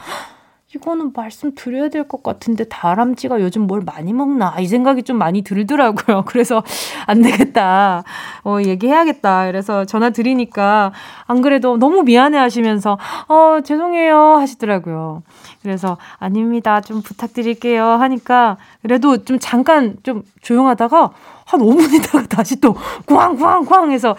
이거는 0.74 1.12
말씀드려야 1.14 1.90
될 1.90 2.08
것 2.08 2.24
같은데 2.24 2.64
다람쥐가 2.66 3.42
요즘 3.42 3.68
뭘 3.68 3.82
많이 3.82 4.14
먹나 4.14 4.56
이 4.60 4.68
생각이 4.68 5.04
좀 5.04 5.18
많이 5.18 5.42
들더라고요. 5.44 6.24
그래서 6.28 6.64
안 7.06 7.22
되겠다. 7.22 8.04
어 8.44 8.58
얘기해야겠다. 8.66 9.46
그래서 9.48 9.86
전화 9.86 10.10
드리니까 10.10 10.92
안 11.28 11.42
그래도 11.42 11.78
너무 11.78 12.04
미안해 12.04 12.38
하시면서 12.38 12.98
어 13.28 13.60
죄송해요 13.64 14.38
하시더라고요. 14.38 15.24
그래서 15.62 15.98
아닙니다. 16.20 16.82
좀 16.82 17.02
부탁드릴게요 17.02 17.86
하니까 17.86 18.58
그래도 18.82 19.24
좀 19.24 19.40
잠깐 19.40 19.98
좀 20.04 20.24
조용하다가 20.42 21.12
한 21.46 21.60
5분 21.60 21.94
있다가 21.94 22.26
다시 22.28 22.60
또 22.62 22.76
꽝꽝꽝 23.06 23.92
해서 23.92 24.16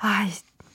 아 0.00 0.24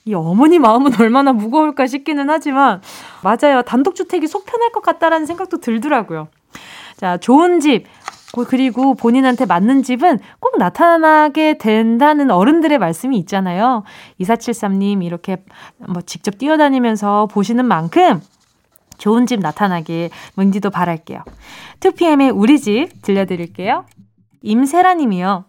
이 0.06 0.14
어머니 0.14 0.58
마음은 0.58 0.92
얼마나 1.00 1.32
무거울까 1.32 1.86
싶기는 1.86 2.30
하지만 2.30 2.80
맞아요. 3.22 3.62
단독주택이 3.62 4.26
속 4.26 4.46
편할 4.46 4.72
것 4.72 4.80
같다라는 4.82 5.26
생각도 5.26 5.58
들더라고요. 5.58 6.28
자, 6.96 7.18
좋은 7.18 7.60
집 7.60 7.86
그리고 8.48 8.94
본인한테 8.94 9.46
맞는 9.46 9.82
집은 9.82 10.18
꼭 10.40 10.58
나타나게 10.58 11.58
된다는 11.58 12.30
어른들의 12.30 12.78
말씀이 12.78 13.16
있잖아요. 13.18 13.82
2473님 14.20 15.02
이렇게 15.02 15.42
뭐 15.78 16.02
직접 16.02 16.36
뛰어다니면서 16.38 17.26
보시는 17.26 17.64
만큼 17.64 18.20
좋은 18.98 19.26
집 19.26 19.40
나타나길 19.40 20.10
문디도 20.34 20.70
바랄게요. 20.70 21.20
2PM의 21.80 22.32
우리 22.34 22.60
집 22.60 22.88
들려드릴게요. 23.02 23.86
임세라 24.42 24.94
님이요. 24.94 25.44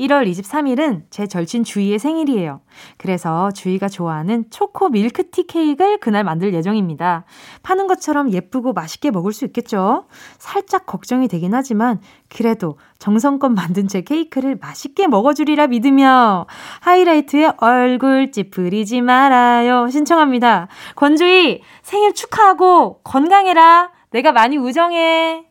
1월 0.00 0.28
23일은 0.30 1.02
제 1.10 1.26
절친 1.26 1.64
주희의 1.64 1.98
생일이에요. 1.98 2.60
그래서 2.96 3.50
주희가 3.52 3.88
좋아하는 3.88 4.44
초코 4.50 4.88
밀크티 4.88 5.46
케이크를 5.46 5.98
그날 5.98 6.24
만들 6.24 6.54
예정입니다. 6.54 7.24
파는 7.62 7.86
것처럼 7.86 8.32
예쁘고 8.32 8.72
맛있게 8.72 9.10
먹을 9.10 9.32
수 9.32 9.44
있겠죠? 9.44 10.06
살짝 10.38 10.86
걱정이 10.86 11.28
되긴 11.28 11.54
하지만 11.54 12.00
그래도 12.28 12.78
정성껏 12.98 13.52
만든 13.52 13.88
제 13.88 14.00
케이크를 14.02 14.56
맛있게 14.60 15.06
먹어주리라 15.06 15.68
믿으며 15.68 16.46
하이라이트의 16.80 17.54
얼굴 17.58 18.32
찌푸리지 18.32 19.02
말아요 19.02 19.88
신청합니다. 19.88 20.68
권주희 20.96 21.62
생일 21.82 22.14
축하하고 22.14 23.00
건강해라. 23.02 23.90
내가 24.10 24.32
많이 24.32 24.56
우정해. 24.56 25.44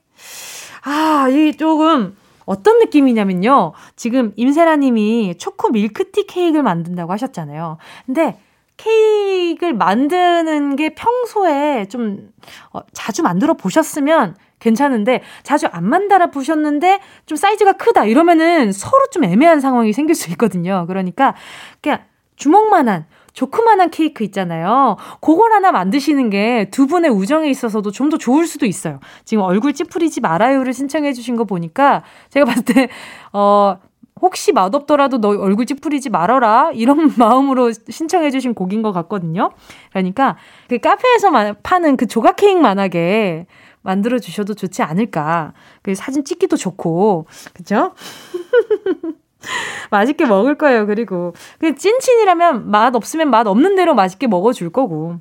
아, 0.84 1.28
이 1.30 1.54
조금 1.56 2.16
어떤 2.50 2.80
느낌이냐면요. 2.80 3.74
지금 3.96 4.34
임세라 4.36 4.78
님이 4.78 5.36
초코 5.38 5.70
밀크티 5.70 6.26
케이크를 6.26 6.64
만든다고 6.64 7.14
하셨잖아요. 7.14 7.78
근데 8.08 8.40
케이크를 8.76 9.74
만드는 9.74 10.76
게 10.76 10.96
평소에 10.96 11.86
좀 11.90 12.32
어, 12.74 12.80
자주 12.92 13.22
만들어 13.22 13.54
보셨으면 13.54 14.36
괜찮은데 14.58 15.22
자주 15.44 15.68
안 15.68 15.88
만들어 15.88 16.32
보셨는데 16.32 17.00
좀 17.28 17.36
사이즈가 17.36 17.74
크다 17.74 18.06
이러면은 18.06 18.72
서로 18.72 19.06
좀 19.12 19.26
애매한 19.26 19.60
상황이 19.60 19.94
생길 19.94 20.16
수 20.16 20.32
있거든요. 20.32 20.86
그러니까 20.88 21.36
그냥 21.82 22.00
주먹만한 22.36 23.06
조그만한 23.40 23.90
케이크 23.90 24.26
있잖아요. 24.26 24.98
그걸 25.22 25.54
하나 25.54 25.72
만드시는 25.72 26.30
게 26.30 26.66
두 26.72 26.88
분의 26.88 27.10
우정에 27.12 27.50
있어서도 27.50 27.92
좀 27.92 28.10
더 28.10 28.18
좋을 28.18 28.48
수도 28.48 28.66
있어요. 28.66 29.00
지금 29.24 29.44
얼굴 29.44 29.72
찌푸리지 29.74 30.20
말아요를 30.22 30.74
신청해 30.74 31.14
주신 31.14 31.36
거 31.36 31.44
보니까 31.46 32.04
제가 32.32 32.46
봤을 32.46 32.64
때, 32.66 32.90
어, 33.32 33.78
혹시 34.20 34.52
맛없더라도 34.52 35.22
너 35.22 35.30
얼굴 35.30 35.66
찌푸리지 35.68 36.10
말아라. 36.10 36.72
이런 36.74 37.14
마음으로 37.18 37.72
신청해 37.72 38.32
주신 38.32 38.54
곡인 38.56 38.82
것 38.82 38.92
같거든요. 38.92 39.52
그러니까 39.92 40.36
그 40.68 40.80
카페에서 40.80 41.32
파는 41.64 41.96
그 41.98 42.08
조각 42.08 42.36
케이크 42.36 42.60
만하게 42.60 43.46
만들어 43.84 44.18
주셔도 44.20 44.56
좋지 44.56 44.82
않을까. 44.82 45.54
그 45.84 45.94
사진 45.96 46.26
찍기도 46.26 46.58
좋고. 46.58 47.28
그죠? 47.54 47.94
맛있게 49.92 50.26
먹을 50.26 50.56
거예요. 50.56 50.86
그리고 50.86 51.34
그 51.60 51.76
찐친이라면 51.76 52.70
맛 52.70 52.96
없으면 52.96 53.30
맛 53.30 53.48
없는 53.48 53.76
대로 53.76 53.96
맛있게 53.96 54.28
먹어줄 54.28 54.72
거고. 54.72 55.18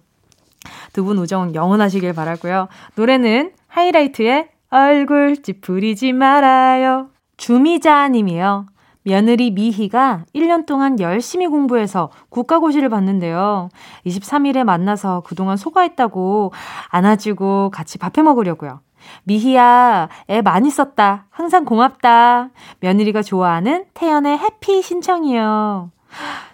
두 0.93 1.05
분 1.05 1.19
우정 1.19 1.55
영원하시길 1.55 2.12
바라고요. 2.14 2.69
노래는 2.97 3.53
하이라이트의 3.69 4.49
얼굴 4.71 5.43
찌푸리지 5.43 6.12
말아요. 6.12 7.09
주미자 7.37 8.09
님이요. 8.09 8.66
며느리 9.05 9.51
미희가 9.53 10.25
1년 10.35 10.66
동안 10.66 11.01
열심히 11.01 11.47
공부해서 11.47 12.11
국가고시를 12.29 12.89
봤는데요. 12.91 13.71
23일에 14.05 14.64
만나서 14.64 15.23
그동안 15.25 15.57
소가했다고 15.57 16.53
안아주고 16.91 17.71
같이 17.73 17.97
밥해 17.97 18.23
먹으려고요. 18.23 18.81
미희야, 19.25 20.09
애 20.31 20.43
많이 20.43 20.71
썼다. 20.71 21.27
항상 21.31 21.65
고맙다. 21.65 22.51
며느리가 22.81 23.23
좋아하는 23.23 23.85
태연의 23.95 24.39
해피 24.39 24.83
신청이요. 24.83 25.91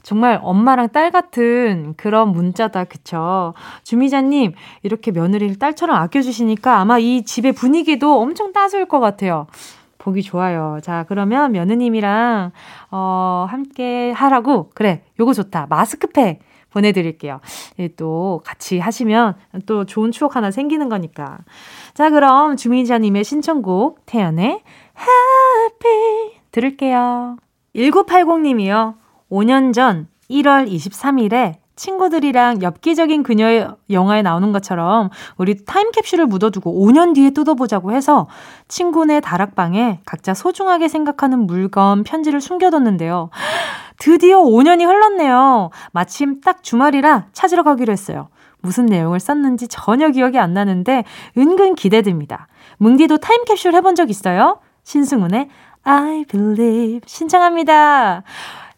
정말 0.03 0.41
엄마랑 0.43 0.89
딸 0.91 1.11
같은 1.11 1.95
그런 1.97 2.31
문자다, 2.33 2.85
그쵸? 2.85 3.55
주미자님, 3.85 4.53
이렇게 4.83 5.11
며느리를 5.13 5.59
딸처럼 5.59 5.97
아껴주시니까 5.97 6.79
아마 6.79 6.99
이 6.99 7.25
집의 7.25 7.53
분위기도 7.53 8.21
엄청 8.21 8.53
따스울 8.53 8.87
것 8.87 9.01
같아요. 9.01 9.47
보기 9.99 10.23
좋아요. 10.23 10.81
자, 10.83 11.05
그러면 11.09 11.53
며느님이랑, 11.53 12.53
어, 12.91 13.47
함께 13.49 14.13
하라고. 14.13 14.71
그래, 14.75 15.03
요거 15.19 15.33
좋다. 15.33 15.67
마스크팩. 15.71 16.41
보내드릴게요. 16.75 17.41
예, 17.79 17.89
또 17.89 18.43
같이 18.45 18.79
하시면 18.79 19.37
또 19.67 19.85
좋은 19.85 20.11
추억 20.11 20.37
하나 20.37 20.51
생기는 20.51 20.89
거니까. 20.89 21.39
자, 21.95 22.11
그럼 22.11 22.57
주민자님의 22.57 23.25
신청곡 23.25 24.05
태연의 24.07 24.63
Happy 24.99 26.41
들을게요. 26.51 27.37
1980님이요. 27.75 28.95
5년 29.31 29.73
전 29.73 30.09
1월 30.31 30.71
23일에 30.71 31.55
친구들이랑 31.77 32.63
엽기적인 32.63 33.25
그녀의 33.25 33.69
영화에 33.91 34.23
나오는 34.23 34.53
것처럼 34.53 35.11
우리 35.37 35.65
타임캡슐을 35.65 36.27
묻어두고 36.27 36.87
5년 36.87 37.15
뒤에 37.15 37.31
뜯어보자고 37.31 37.93
해서 37.93 38.29
친구네 38.69 39.21
다락방에 39.21 40.01
각자 40.07 40.35
소중하게 40.35 40.87
생각하는 40.87 41.47
물건, 41.47 42.05
편지를 42.05 42.41
숨겨뒀는데요. 42.41 43.31
드디어 43.99 44.43
5년이 44.43 44.87
흘렀네요. 44.87 45.71
마침 45.93 46.41
딱 46.41 46.63
주말이라 46.63 47.27
찾으러 47.33 47.63
가기로 47.63 47.93
했어요. 47.93 48.29
무슨 48.61 48.87
내용을 48.87 49.21
썼는지 49.21 49.69
전혀 49.69 50.09
기억이 50.11 50.39
안 50.39 50.55
나는데 50.55 51.05
은근 51.37 51.75
기대됩니다. 51.75 52.49
뭉디도 52.79 53.19
타임캡슐 53.19 53.75
해본 53.75 53.95
적 53.95 54.11
있어요? 54.11 54.61
신승훈의 54.85 55.49
I 55.85 56.25
believe 56.25 57.01
신청합니다. 57.07 58.23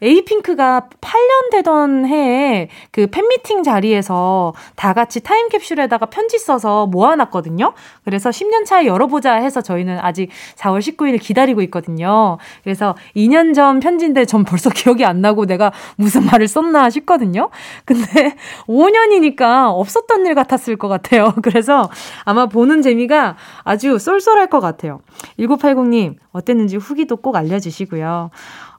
에이핑크가 0.07 0.88
8년 1.00 1.50
되던 1.50 2.07
해에 2.07 2.68
그 2.92 3.09
팬미팅 3.09 3.64
자리에서 3.64 4.54
다 4.76 4.92
같이 4.92 5.20
타임캡슐에다가 5.20 6.07
편지 6.07 6.38
써서 6.38 6.86
모아놨거든요. 6.86 7.72
그래서 8.04 8.30
10년 8.30 8.64
차에 8.64 8.86
열어보자 8.86 9.34
해서 9.34 9.61
저희는 9.61 9.98
아직 10.00 10.30
4월 10.57 10.78
19일 10.78 11.20
기다리고 11.20 11.61
있거든요. 11.62 12.38
그래서 12.62 12.94
2년 13.16 13.52
전 13.54 13.80
편지인데 13.80 14.24
전 14.26 14.44
벌써 14.44 14.70
기억이 14.70 15.04
안 15.04 15.20
나고 15.20 15.46
내가 15.46 15.72
무슨 15.96 16.24
말을 16.24 16.46
썼나 16.46 16.88
싶거든요. 16.90 17.50
근데 17.84 18.36
5년이니까 18.68 19.70
없었던 19.70 20.26
일 20.26 20.34
같았을 20.34 20.76
것 20.76 20.86
같아요. 20.88 21.34
그래서 21.42 21.90
아마 22.24 22.46
보는 22.46 22.82
재미가 22.82 23.36
아주 23.64 23.98
쏠쏠할 23.98 24.46
것 24.48 24.61
같아요. 24.61 25.00
1980님, 25.38 26.16
어땠는지 26.32 26.76
후기도 26.76 27.16
꼭 27.16 27.34
알려주시고요. 27.36 28.30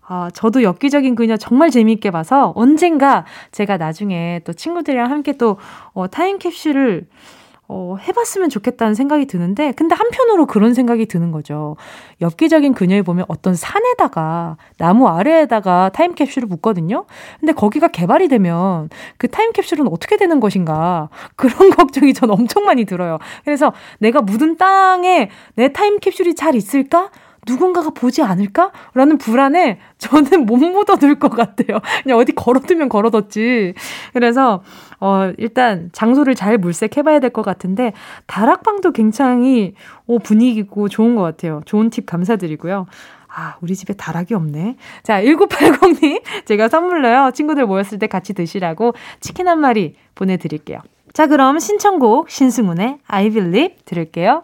아, 0.10 0.30
저도 0.34 0.64
엽기적인 0.64 1.16
그녀 1.16 1.36
정말 1.36 1.70
재미있게 1.70 2.12
봐서 2.12 2.54
언젠가 2.56 3.26
제가 3.52 3.78
나중에 3.78 4.42
또 4.46 4.54
친구들이랑 4.54 5.12
함께 5.12 5.34
또 5.34 5.58
어, 5.94 6.08
타임캡슐을 6.08 7.08
어, 7.70 7.98
해봤으면 8.00 8.50
좋겠다는 8.50 8.94
생각이 8.94 9.26
드는데, 9.26 9.74
근데 9.74 9.94
한편으로 9.94 10.46
그런 10.46 10.74
생각이 10.74 11.06
드는 11.06 11.32
거죠. 11.32 11.76
엽기적인 12.22 12.74
그녀에 12.74 13.02
보면 13.02 13.26
어떤 13.28 13.56
산에다가, 13.56 14.56
나무 14.78 15.10
아래에다가 15.10 15.90
타임캡슐을 15.90 16.48
묻거든요? 16.48 17.06
근데 17.42 17.52
거기가 17.52 17.90
개발이 17.90 18.30
되면 18.30 18.90
그 19.18 19.28
타임캡슐은 19.28 19.90
어떻게 19.92 20.16
되는 20.16 20.40
것인가. 20.40 21.10
그런 21.36 21.72
걱정이 21.72 22.14
전 22.14 22.32
엄청 22.32 22.64
많이 22.64 22.86
들어요. 22.86 23.20
그래서 23.44 23.74
내가 24.00 24.22
묻은 24.22 24.56
땅에 24.56 25.30
내 25.56 25.74
타임캡슐이 25.74 26.36
잘 26.36 26.56
있을까? 26.56 27.10
누군가가 27.48 27.90
보지 27.92 28.22
않을까? 28.22 28.72
라는 28.94 29.18
불안에 29.18 29.80
저는 29.98 30.46
못 30.46 30.58
묻어둘 30.58 31.20
것 31.20 31.30
같아요. 31.30 31.80
그냥 32.04 32.18
어디 32.18 32.34
걸어두면 32.34 32.90
걸어뒀지. 32.90 33.74
그래서, 34.14 34.62
어, 35.00 35.32
일단 35.38 35.90
장소를 35.94 36.36
잘 36.36 36.58
물색해봐야 36.58 37.20
될 37.20 37.32
것 37.32 37.44
같은데, 37.44 37.94
다락방도 38.26 38.92
굉장히, 38.92 39.74
어, 40.08 40.18
분위기고 40.20 40.90
좋은 40.90 41.16
것 41.16 41.22
같아요. 41.24 41.62
좋은 41.66 41.90
팁 41.90 42.06
감사드리고요. 42.06 42.86
아, 43.30 43.56
우리 43.62 43.76
집에 43.76 43.94
다락이 43.94 44.34
없네. 44.34 44.78
자, 45.04 45.22
1980님, 45.22 46.24
제가 46.46 46.70
선물로요. 46.70 47.32
친구들 47.34 47.66
모였을 47.68 48.00
때 48.00 48.08
같이 48.08 48.34
드시라고 48.34 48.94
치킨 49.20 49.48
한 49.48 49.60
마리 49.60 49.96
보내드릴게요. 50.16 50.80
자, 51.14 51.28
그럼 51.28 51.60
신청곡 51.60 52.30
신승훈의 52.30 52.98
I 53.08 53.30
Believe 53.30 53.76
들을게요. 53.86 54.44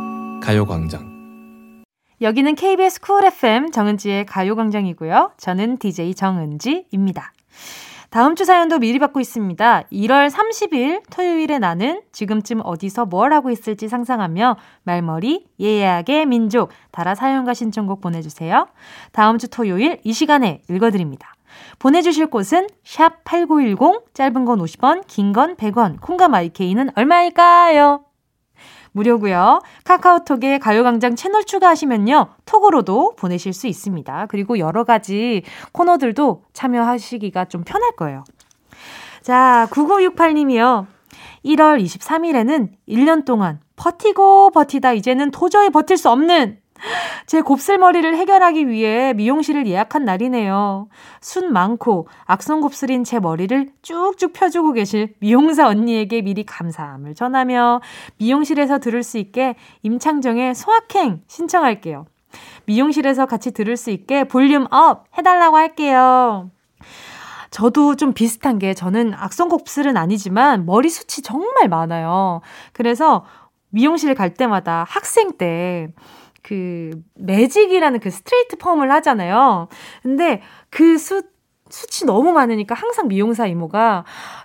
가요광장. 0.41 1.11
여기는 2.21 2.55
KBS 2.55 2.99
쿨 3.01 3.25
FM 3.25 3.71
정은지의 3.71 4.25
가요광장이고요. 4.25 5.31
저는 5.37 5.77
DJ 5.77 6.13
정은지입니다. 6.15 7.31
다음 8.09 8.35
주 8.35 8.43
사연도 8.43 8.77
미리 8.77 8.99
받고 8.99 9.21
있습니다. 9.21 9.83
1월 9.91 10.29
30일 10.29 11.03
토요일에 11.09 11.59
나는 11.59 12.01
지금쯤 12.11 12.61
어디서 12.63 13.05
뭘 13.05 13.31
하고 13.31 13.49
있을지 13.49 13.87
상상하며 13.87 14.57
말머리 14.83 15.45
예약의 15.59 16.25
민족 16.25 16.69
달아 16.91 17.15
사연과 17.15 17.53
신청곡 17.53 18.01
보내주세요. 18.01 18.67
다음 19.13 19.37
주 19.37 19.47
토요일 19.47 19.99
이 20.03 20.11
시간에 20.11 20.61
읽어드립니다. 20.69 21.33
보내주실 21.79 22.27
곳은 22.27 22.67
샵 22.83 23.23
8910 23.23 24.13
짧은 24.13 24.45
건 24.45 24.59
50원 24.59 25.03
긴 25.07 25.31
건 25.31 25.55
100원 25.55 26.01
콩과 26.01 26.27
마이 26.27 26.50
K는 26.50 26.89
얼마일까요? 26.95 28.03
무료고요. 28.91 29.61
카카오톡에 29.83 30.59
가요광장 30.59 31.15
채널 31.15 31.43
추가하시면요. 31.43 32.27
톡으로도 32.45 33.15
보내실 33.17 33.53
수 33.53 33.67
있습니다. 33.67 34.25
그리고 34.27 34.59
여러 34.59 34.83
가지 34.83 35.43
코너들도 35.71 36.43
참여하시기가 36.53 37.45
좀 37.45 37.63
편할 37.63 37.91
거예요. 37.95 38.23
자, 39.21 39.67
9968님이요. 39.71 40.87
1월 41.45 41.83
23일에는 41.83 42.69
1년 42.87 43.25
동안 43.25 43.59
버티고 43.75 44.51
버티다 44.51 44.93
이제는 44.93 45.31
도저히 45.31 45.69
버틸 45.69 45.97
수 45.97 46.09
없는 46.09 46.59
제 47.25 47.41
곱슬머리를 47.41 48.15
해결하기 48.15 48.67
위해 48.67 49.13
미용실을 49.13 49.67
예약한 49.67 50.03
날이네요. 50.05 50.87
순 51.19 51.53
많고 51.53 52.07
악성 52.25 52.61
곱슬인 52.61 53.03
제 53.03 53.19
머리를 53.19 53.69
쭉쭉 53.81 54.33
펴주고 54.33 54.73
계실 54.73 55.13
미용사 55.19 55.67
언니에게 55.67 56.21
미리 56.21 56.43
감사함을 56.43 57.15
전하며 57.15 57.81
미용실에서 58.17 58.79
들을 58.79 59.03
수 59.03 59.17
있게 59.17 59.55
임창정의 59.83 60.55
소확행 60.55 61.21
신청할게요. 61.27 62.05
미용실에서 62.65 63.25
같이 63.25 63.51
들을 63.51 63.75
수 63.77 63.91
있게 63.91 64.23
볼륨 64.23 64.67
up 64.71 65.05
해달라고 65.17 65.57
할게요. 65.57 66.49
저도 67.49 67.95
좀 67.95 68.13
비슷한 68.13 68.59
게 68.59 68.73
저는 68.73 69.13
악성 69.13 69.49
곱슬은 69.49 69.97
아니지만 69.97 70.65
머리 70.65 70.89
숱이 70.89 71.21
정말 71.21 71.67
많아요. 71.67 72.41
그래서 72.71 73.25
미용실 73.69 74.15
갈 74.15 74.33
때마다 74.33 74.85
학생 74.87 75.33
때 75.37 75.89
그 76.43 76.91
매직이라는 77.15 77.99
그 77.99 78.09
스트레이트 78.09 78.57
펌을 78.57 78.91
하잖아요. 78.91 79.67
근데 80.01 80.41
그 80.69 80.97
수, 80.97 81.23
숱이 81.69 82.05
너무 82.05 82.31
많으니까 82.33 82.75
항상 82.75 83.07
미용사 83.07 83.45
이모가 83.47 84.03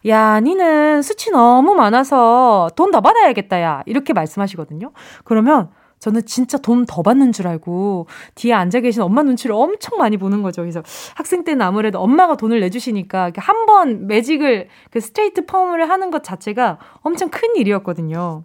야, 0.08 0.40
니는 0.40 1.02
수치 1.02 1.30
너무 1.30 1.74
많아서 1.74 2.68
돈 2.76 2.90
더 2.92 3.00
받아야겠다, 3.00 3.60
야. 3.62 3.82
이렇게 3.86 4.12
말씀하시거든요. 4.12 4.92
그러면 5.24 5.70
저는 5.98 6.26
진짜 6.26 6.58
돈 6.58 6.84
더 6.86 7.02
받는 7.02 7.32
줄 7.32 7.48
알고 7.48 8.06
뒤에 8.34 8.52
앉아 8.52 8.80
계신 8.80 9.00
엄마 9.02 9.22
눈치를 9.22 9.54
엄청 9.56 9.98
많이 9.98 10.18
보는 10.18 10.42
거죠. 10.42 10.60
그래서 10.62 10.82
학생 11.16 11.42
때는 11.42 11.62
아무래도 11.62 11.98
엄마가 12.00 12.36
돈을 12.36 12.60
내주시니까 12.60 13.32
한 13.38 13.66
번 13.66 14.06
매직을 14.06 14.68
그 14.90 15.00
스트레이트 15.00 15.46
펌을 15.46 15.88
하는 15.90 16.10
것 16.10 16.22
자체가 16.22 16.78
엄청 17.00 17.30
큰 17.30 17.56
일이었거든요. 17.56 18.44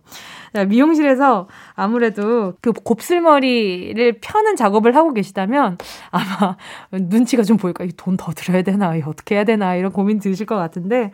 미용실에서 0.68 1.48
아무래도 1.74 2.54
그 2.62 2.72
곱슬머리를 2.74 4.20
펴는 4.22 4.56
작업을 4.56 4.96
하고 4.96 5.14
계시다면 5.14 5.78
아마 6.12 6.58
눈치가 6.92 7.44
좀 7.44 7.58
보일까? 7.58 7.86
돈 7.98 8.18
더 8.18 8.32
들어야 8.34 8.62
되나? 8.62 8.94
어떻게 9.06 9.36
해야 9.36 9.44
되나? 9.44 9.76
이런 9.76 9.92
고민 9.92 10.20
드실 10.20 10.46
것 10.46 10.56
같은데 10.56 11.12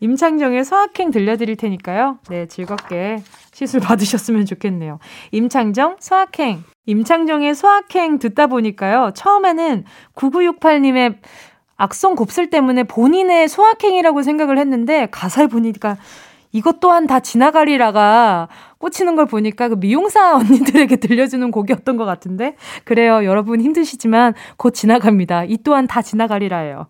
임창정의 0.00 0.64
소확행 0.64 1.10
들려드릴 1.10 1.56
테니까요. 1.56 2.18
네, 2.30 2.46
즐겁게 2.46 3.22
시술 3.52 3.80
받으셨으면 3.80 4.46
좋겠네요. 4.46 4.98
임창정, 5.32 5.96
소확행. 6.00 6.64
임창정의 6.86 7.54
소확행 7.54 8.18
듣다 8.18 8.46
보니까요. 8.46 9.10
처음에는 9.14 9.84
9968님의 10.14 11.16
악성 11.76 12.14
곱슬 12.14 12.48
때문에 12.48 12.84
본인의 12.84 13.48
소확행이라고 13.48 14.22
생각을 14.22 14.58
했는데 14.58 15.08
가사에 15.10 15.46
보니까 15.46 15.98
이것 16.52 16.80
또한 16.80 17.06
다 17.06 17.20
지나가리라가 17.20 18.48
꽂히는 18.78 19.16
걸 19.16 19.26
보니까 19.26 19.68
그 19.68 19.74
미용사 19.74 20.36
언니들에게 20.36 20.96
들려주는 20.96 21.50
곡이었던 21.50 21.96
것 21.96 22.04
같은데? 22.04 22.56
그래요. 22.84 23.24
여러분 23.24 23.60
힘드시지만 23.60 24.34
곧 24.56 24.72
지나갑니다. 24.72 25.44
이 25.44 25.58
또한 25.62 25.86
다 25.86 26.02
지나가리라예요. 26.02 26.86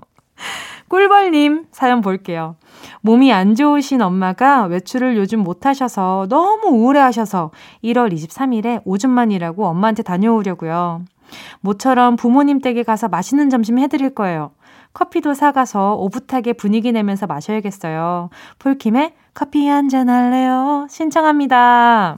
꿀벌님 0.89 1.67
사연 1.71 2.01
볼게요. 2.01 2.57
몸이 3.03 3.33
안 3.33 3.55
좋으신 3.55 4.03
엄마가 4.03 4.65
외출을 4.65 5.17
요즘 5.17 5.41
못하셔서 5.41 6.27
너무 6.29 6.69
우울해하셔서 6.69 7.51
1월 7.85 8.13
23일에 8.13 8.81
오줌만 8.85 9.31
이라고 9.31 9.67
엄마한테 9.67 10.03
다녀오려고요. 10.03 11.05
모처럼 11.61 12.17
부모님 12.17 12.61
댁에 12.61 12.83
가서 12.83 13.09
맛있는 13.09 13.51
점심 13.51 13.79
해드릴 13.79 14.15
거예요 14.15 14.51
커피도 14.93 15.35
사가서 15.35 15.95
오붓하게 15.97 16.55
분위기 16.55 16.93
내면서 16.93 17.27
마셔야겠어요. 17.27 18.31
폴킴의 18.59 19.13
커피 19.35 19.67
한잔 19.69 20.09
할래요? 20.09 20.87
신청합니다. 20.91 22.17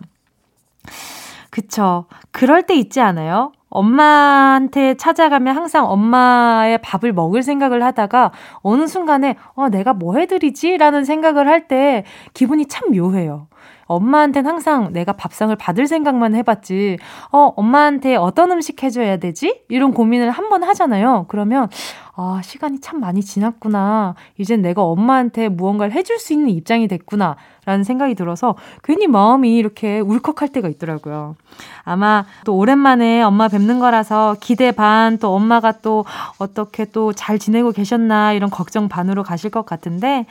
그쵸. 1.50 2.06
그럴 2.30 2.62
때 2.62 2.74
있지 2.74 3.00
않아요? 3.00 3.52
엄마한테 3.68 4.94
찾아가면 4.96 5.56
항상 5.56 5.90
엄마의 5.90 6.78
밥을 6.82 7.12
먹을 7.12 7.42
생각을 7.42 7.82
하다가 7.82 8.32
어느 8.62 8.86
순간에 8.86 9.36
어, 9.54 9.68
내가 9.68 9.92
뭐 9.94 10.16
해드리지? 10.16 10.76
라는 10.78 11.04
생각을 11.04 11.48
할 11.48 11.68
때 11.68 12.04
기분이 12.34 12.66
참 12.66 12.90
묘해요. 12.92 13.46
엄마한테는 13.94 14.50
항상 14.50 14.92
내가 14.92 15.12
밥상을 15.12 15.54
받을 15.56 15.86
생각만 15.86 16.34
해봤지, 16.34 16.98
어, 17.32 17.52
엄마한테 17.56 18.16
어떤 18.16 18.50
음식 18.52 18.82
해줘야 18.82 19.16
되지? 19.18 19.62
이런 19.68 19.92
고민을 19.94 20.30
한 20.30 20.48
번 20.50 20.62
하잖아요. 20.64 21.24
그러면, 21.28 21.68
아, 22.14 22.40
시간이 22.44 22.80
참 22.80 23.00
많이 23.00 23.22
지났구나. 23.22 24.14
이젠 24.36 24.60
내가 24.60 24.82
엄마한테 24.82 25.48
무언가를 25.48 25.94
해줄 25.94 26.18
수 26.18 26.32
있는 26.34 26.50
입장이 26.50 26.88
됐구나. 26.88 27.36
라는 27.64 27.84
생각이 27.84 28.16
들어서 28.16 28.56
괜히 28.82 29.06
마음이 29.06 29.56
이렇게 29.56 30.00
울컥할 30.00 30.48
때가 30.48 30.68
있더라고요. 30.68 31.36
아마 31.84 32.24
또 32.44 32.56
오랜만에 32.56 33.22
엄마 33.22 33.46
뵙는 33.46 33.78
거라서 33.78 34.34
기대 34.40 34.72
반, 34.72 35.16
또 35.18 35.32
엄마가 35.34 35.72
또 35.80 36.04
어떻게 36.38 36.84
또 36.86 37.12
잘 37.14 37.38
지내고 37.38 37.70
계셨나 37.70 38.32
이런 38.32 38.50
걱정 38.50 38.88
반으로 38.88 39.22
가실 39.22 39.48
것 39.50 39.64
같은데 39.64 40.26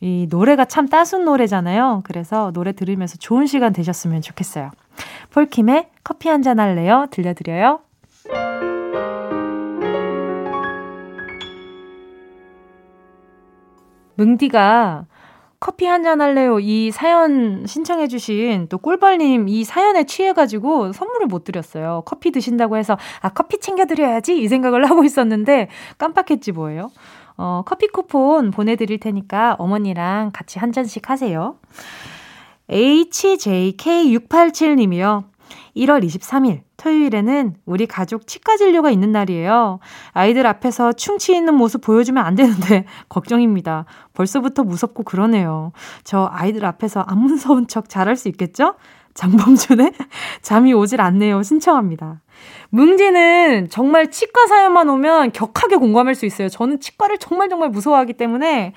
이 0.00 0.26
노래가 0.30 0.64
참 0.64 0.88
따순 0.88 1.24
노래잖아요. 1.24 2.02
그래서 2.04 2.50
노래 2.52 2.72
들으면서 2.72 3.16
좋은 3.18 3.46
시간 3.46 3.72
되셨으면 3.72 4.20
좋겠어요. 4.22 4.70
폴킴의 5.30 5.88
커피 6.04 6.28
한 6.28 6.42
잔 6.42 6.58
할래요? 6.60 7.06
들려드려요. 7.10 7.80
뭉디가 14.16 15.06
커피 15.60 15.86
한 15.86 16.02
잔 16.02 16.20
할래요? 16.20 16.58
이 16.58 16.90
사연 16.90 17.64
신청해주신 17.66 18.66
또 18.68 18.78
꿀벌님 18.78 19.48
이 19.48 19.62
사연에 19.62 20.04
취해가지고 20.04 20.92
선물을 20.92 21.28
못 21.28 21.44
드렸어요. 21.44 22.02
커피 22.04 22.32
드신다고 22.32 22.76
해서 22.76 22.98
아, 23.20 23.28
커피 23.28 23.60
챙겨드려야지 23.60 24.36
이 24.42 24.48
생각을 24.48 24.90
하고 24.90 25.04
있었는데 25.04 25.68
깜빡했지 25.98 26.50
뭐예요. 26.50 26.90
어, 27.36 27.62
커피 27.66 27.88
쿠폰 27.88 28.50
보내드릴 28.50 28.98
테니까 29.00 29.56
어머니랑 29.58 30.30
같이 30.32 30.58
한 30.58 30.72
잔씩 30.72 31.10
하세요. 31.10 31.56
HJK687님이요. 32.68 35.24
1월 35.76 36.04
23일 36.04 36.62
토요일에는 36.76 37.54
우리 37.64 37.86
가족 37.86 38.26
치과 38.26 38.56
진료가 38.56 38.90
있는 38.90 39.12
날이에요. 39.12 39.78
아이들 40.12 40.46
앞에서 40.46 40.92
충치 40.92 41.34
있는 41.34 41.54
모습 41.54 41.82
보여주면 41.82 42.24
안 42.24 42.34
되는데 42.34 42.84
걱정입니다. 43.08 43.84
벌써부터 44.14 44.64
무섭고 44.64 45.04
그러네요. 45.04 45.72
저 46.04 46.28
아이들 46.32 46.64
앞에서 46.64 47.00
안 47.00 47.18
무서운 47.18 47.66
척 47.68 47.88
잘할 47.88 48.16
수 48.16 48.28
있겠죠? 48.28 48.74
장범준의 49.14 49.92
잠이 50.42 50.72
오질 50.72 51.00
않네요. 51.00 51.42
신청합니다. 51.42 52.20
뭉지는 52.70 53.68
정말 53.70 54.10
치과 54.10 54.46
사연만 54.46 54.88
오면 54.88 55.32
격하게 55.32 55.76
공감할 55.76 56.14
수 56.14 56.26
있어요. 56.26 56.48
저는 56.48 56.80
치과를 56.80 57.18
정말 57.18 57.48
정말 57.48 57.68
무서워하기 57.68 58.14
때문에 58.14 58.72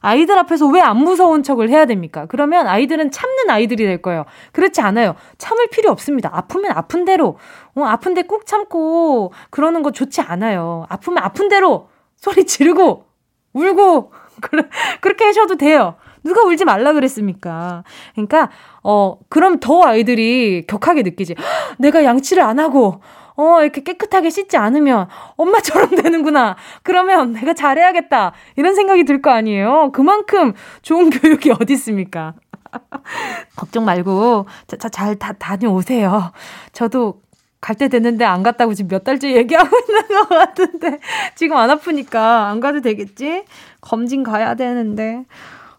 아이들 0.00 0.38
앞에서 0.38 0.66
왜 0.68 0.80
안 0.80 0.96
무서운 0.98 1.42
척을 1.42 1.70
해야 1.70 1.84
됩니까? 1.86 2.26
그러면 2.28 2.68
아이들은 2.68 3.10
참는 3.10 3.50
아이들이 3.50 3.84
될 3.84 4.00
거예요. 4.00 4.24
그렇지 4.52 4.80
않아요. 4.80 5.16
참을 5.38 5.66
필요 5.68 5.90
없습니다. 5.90 6.30
아프면 6.32 6.72
아픈 6.72 7.04
대로, 7.04 7.36
어, 7.74 7.82
아픈데 7.82 8.22
꾹 8.22 8.46
참고 8.46 9.32
그러는 9.50 9.82
거 9.82 9.90
좋지 9.90 10.20
않아요. 10.20 10.86
아프면 10.88 11.24
아픈 11.24 11.48
대로 11.48 11.88
소리 12.16 12.46
지르고 12.46 13.06
울고 13.54 14.12
그렇게 15.00 15.24
하셔도 15.24 15.56
돼요. 15.56 15.96
누가 16.24 16.42
울지 16.42 16.64
말라 16.64 16.92
그랬습니까? 16.92 17.84
그러니까 18.14 18.50
어 18.82 19.16
그럼 19.28 19.58
더 19.60 19.82
아이들이 19.84 20.64
격하게 20.66 21.02
느끼지. 21.02 21.34
내가 21.78 22.04
양치를 22.04 22.42
안 22.42 22.58
하고 22.58 23.00
어, 23.40 23.62
이렇게 23.62 23.82
깨끗하게 23.84 24.30
씻지 24.30 24.56
않으면 24.56 25.06
엄마처럼 25.36 25.90
되는구나. 26.02 26.56
그러면 26.82 27.32
내가 27.32 27.54
잘해야겠다. 27.54 28.32
이런 28.56 28.74
생각이 28.74 29.04
들 29.04 29.22
거 29.22 29.30
아니에요. 29.30 29.90
그만큼 29.92 30.54
좋은 30.82 31.08
교육이 31.10 31.52
어디 31.52 31.74
있습니까? 31.74 32.34
걱정 33.56 33.84
말고 33.84 34.46
자, 34.66 34.76
자, 34.76 34.88
잘 34.88 35.16
다, 35.16 35.32
다녀오세요. 35.32 36.32
저도 36.72 37.20
갈 37.60 37.74
때 37.76 37.88
됐는데 37.88 38.24
안 38.24 38.42
갔다고 38.44 38.72
지금 38.74 38.88
몇 38.88 39.02
달째 39.04 39.32
얘기하고 39.34 39.68
있는 39.88 40.06
것 40.08 40.28
같은데 40.28 40.98
지금 41.34 41.56
안 41.56 41.70
아프니까 41.70 42.46
안 42.48 42.60
가도 42.60 42.80
되겠지? 42.80 43.44
검진 43.80 44.22
가야 44.22 44.54
되는데 44.54 45.24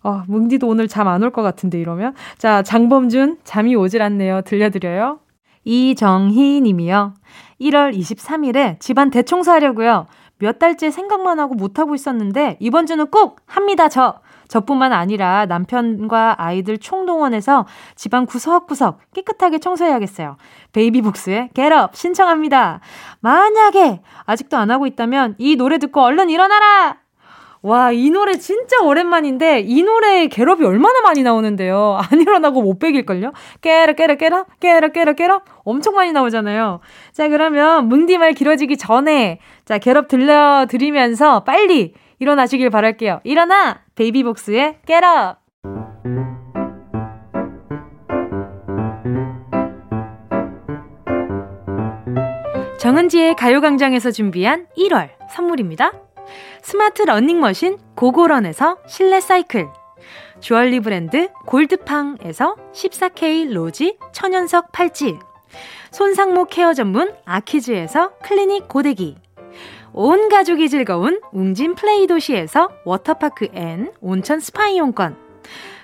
어, 0.04 0.24
뭉디도 0.28 0.68
오늘 0.68 0.88
잠 0.88 1.08
안 1.08 1.22
올 1.24 1.32
것 1.32 1.42
같은데 1.42 1.80
이러면 1.80 2.14
자 2.38 2.64
장범준 2.64 3.40
잠이 3.44 3.76
오질 3.76 4.02
않네요 4.02 4.42
들려드려요 4.42 5.20
이정희 5.66 6.62
님이요 6.62 7.14
1월 7.62 7.98
23일에 7.98 8.80
집안 8.80 9.10
대청소하려고요 9.10 10.08
몇 10.40 10.58
달째 10.58 10.90
생각만 10.90 11.40
하고 11.40 11.54
못하고 11.56 11.96
있었는데 11.96 12.58
이번 12.62 12.86
주는 12.86 13.06
꼭 13.08 13.42
합니다 13.46 13.90
저 13.90 14.20
저뿐만 14.48 14.94
아니라 14.94 15.46
남편과 15.46 16.36
아이들 16.40 16.80
총동원해서 16.80 17.68
집안 17.96 18.26
구석구석 18.26 18.98
깨끗하게 19.14 19.60
청소해야겠어요. 19.60 20.38
베이비복스의 20.72 21.50
Get 21.54 21.79
Up 21.79 21.96
신청합니다. 21.96 22.80
만약에 23.20 24.02
아직도 24.26 24.58
안 24.58 24.72
하고 24.72 24.88
있다면 24.88 25.36
이 25.38 25.56
노래 25.56 25.78
듣고 25.78 26.02
얼른 26.02 26.32
일어나라! 26.32 26.98
와, 27.62 27.92
이 27.92 28.10
노래 28.10 28.38
진짜 28.38 28.82
오랜만인데, 28.82 29.62
이 29.62 29.84
노래에 29.84 30.28
get 30.28 30.46
up이 30.46 30.64
얼마나 30.64 31.02
많이 31.02 31.24
나오는데요. 31.24 32.00
안 32.10 32.22
일어나고 32.22 32.62
못 32.62 32.80
베길걸요? 32.80 33.34
깨라, 33.62 33.94
깨라, 33.94 34.16
깨라, 34.16 34.46
깨라, 34.60 34.88
깨라, 34.90 35.14
깨라. 35.14 35.42
엄청 35.66 35.96
많이 35.96 36.12
나오잖아요. 36.14 36.80
자, 37.12 37.28
그러면 37.28 37.90
뭉디 37.90 38.18
말 38.18 38.34
길어지기 38.34 38.78
전에, 38.78 39.40
자, 39.66 39.78
Get 39.78 39.96
Up 39.96 40.08
들려드리면서 40.08 41.44
빨리 41.44 41.94
일어나시길 42.20 42.70
바랄게요. 42.70 43.22
일어나! 43.24 43.82
베이비복스의 43.96 44.80
깨라! 44.86 45.38
정은지의 52.80 53.36
가요광장에서 53.36 54.12
준비한 54.12 54.68
1월 54.78 55.10
선물입니다. 55.30 55.92
스마트 56.62 57.04
러닝머신 57.04 57.78
고고런에서 57.96 58.78
실내 58.88 59.20
사이클. 59.20 59.68
주얼리 60.40 60.80
브랜드 60.80 61.30
골드팡에서 61.46 62.56
14K 62.74 63.52
로지 63.52 63.98
천연석 64.14 64.72
팔찌. 64.72 65.18
손상모 65.92 66.46
케어 66.46 66.74
전문 66.74 67.14
아키즈에서 67.26 68.12
클리닉 68.24 68.68
고데기. 68.68 69.18
온 69.92 70.30
가족이 70.30 70.70
즐거운 70.70 71.20
웅진 71.32 71.76
플레이 71.76 72.08
도시에서 72.08 72.70
워터파크 72.86 73.50
and 73.54 73.92
온천 74.02 74.40
스파 74.40 74.68
이용권. 74.68 75.18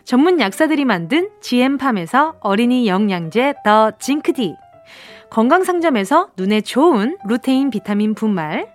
전문 0.03 0.39
약사들이 0.39 0.85
만든 0.85 1.31
GM팜에서 1.41 2.35
어린이 2.39 2.87
영양제 2.87 3.55
더 3.63 3.91
징크디. 3.97 4.55
건강상점에서 5.31 6.29
눈에 6.37 6.61
좋은 6.61 7.17
루테인 7.27 7.71
비타민 7.71 8.13
분말 8.13 8.74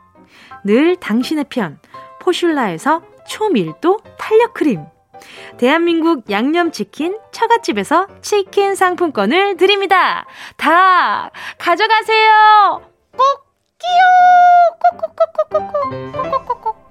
늘 0.63 0.95
당신의 0.95 1.45
편 1.49 1.79
포슐라에서 2.19 3.01
초밀도 3.27 3.99
탄력 4.17 4.53
크림 4.53 4.85
대한민국 5.57 6.29
양념치킨 6.29 7.17
처갓집에서 7.31 8.07
치킨 8.21 8.75
상품권을 8.75 9.57
드립니다. 9.57 10.25
다 10.57 11.29
가져가세요. 11.57 12.81
꼭 13.11 13.45
끼요. 13.77 14.99
콕콕콕콕콕콕 14.99 16.11
콕콕콕콕 16.11 16.81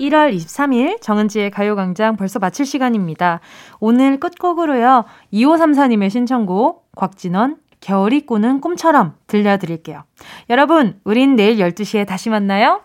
1월 0.00 0.34
23일 0.36 1.00
정은지의 1.00 1.50
가요광장 1.50 2.16
벌써 2.16 2.38
마칠 2.38 2.66
시간입니다. 2.66 3.40
오늘 3.80 4.20
끝곡으로요. 4.20 5.04
2534님의 5.32 6.10
신청곡 6.10 6.90
곽진원 6.94 7.56
겨울이 7.84 8.24
꾸는 8.24 8.62
꿈처럼 8.62 9.14
들려드릴게요. 9.26 10.04
여러분, 10.48 10.98
우린 11.04 11.36
내일 11.36 11.58
12시에 11.58 12.06
다시 12.06 12.30
만나요. 12.30 12.80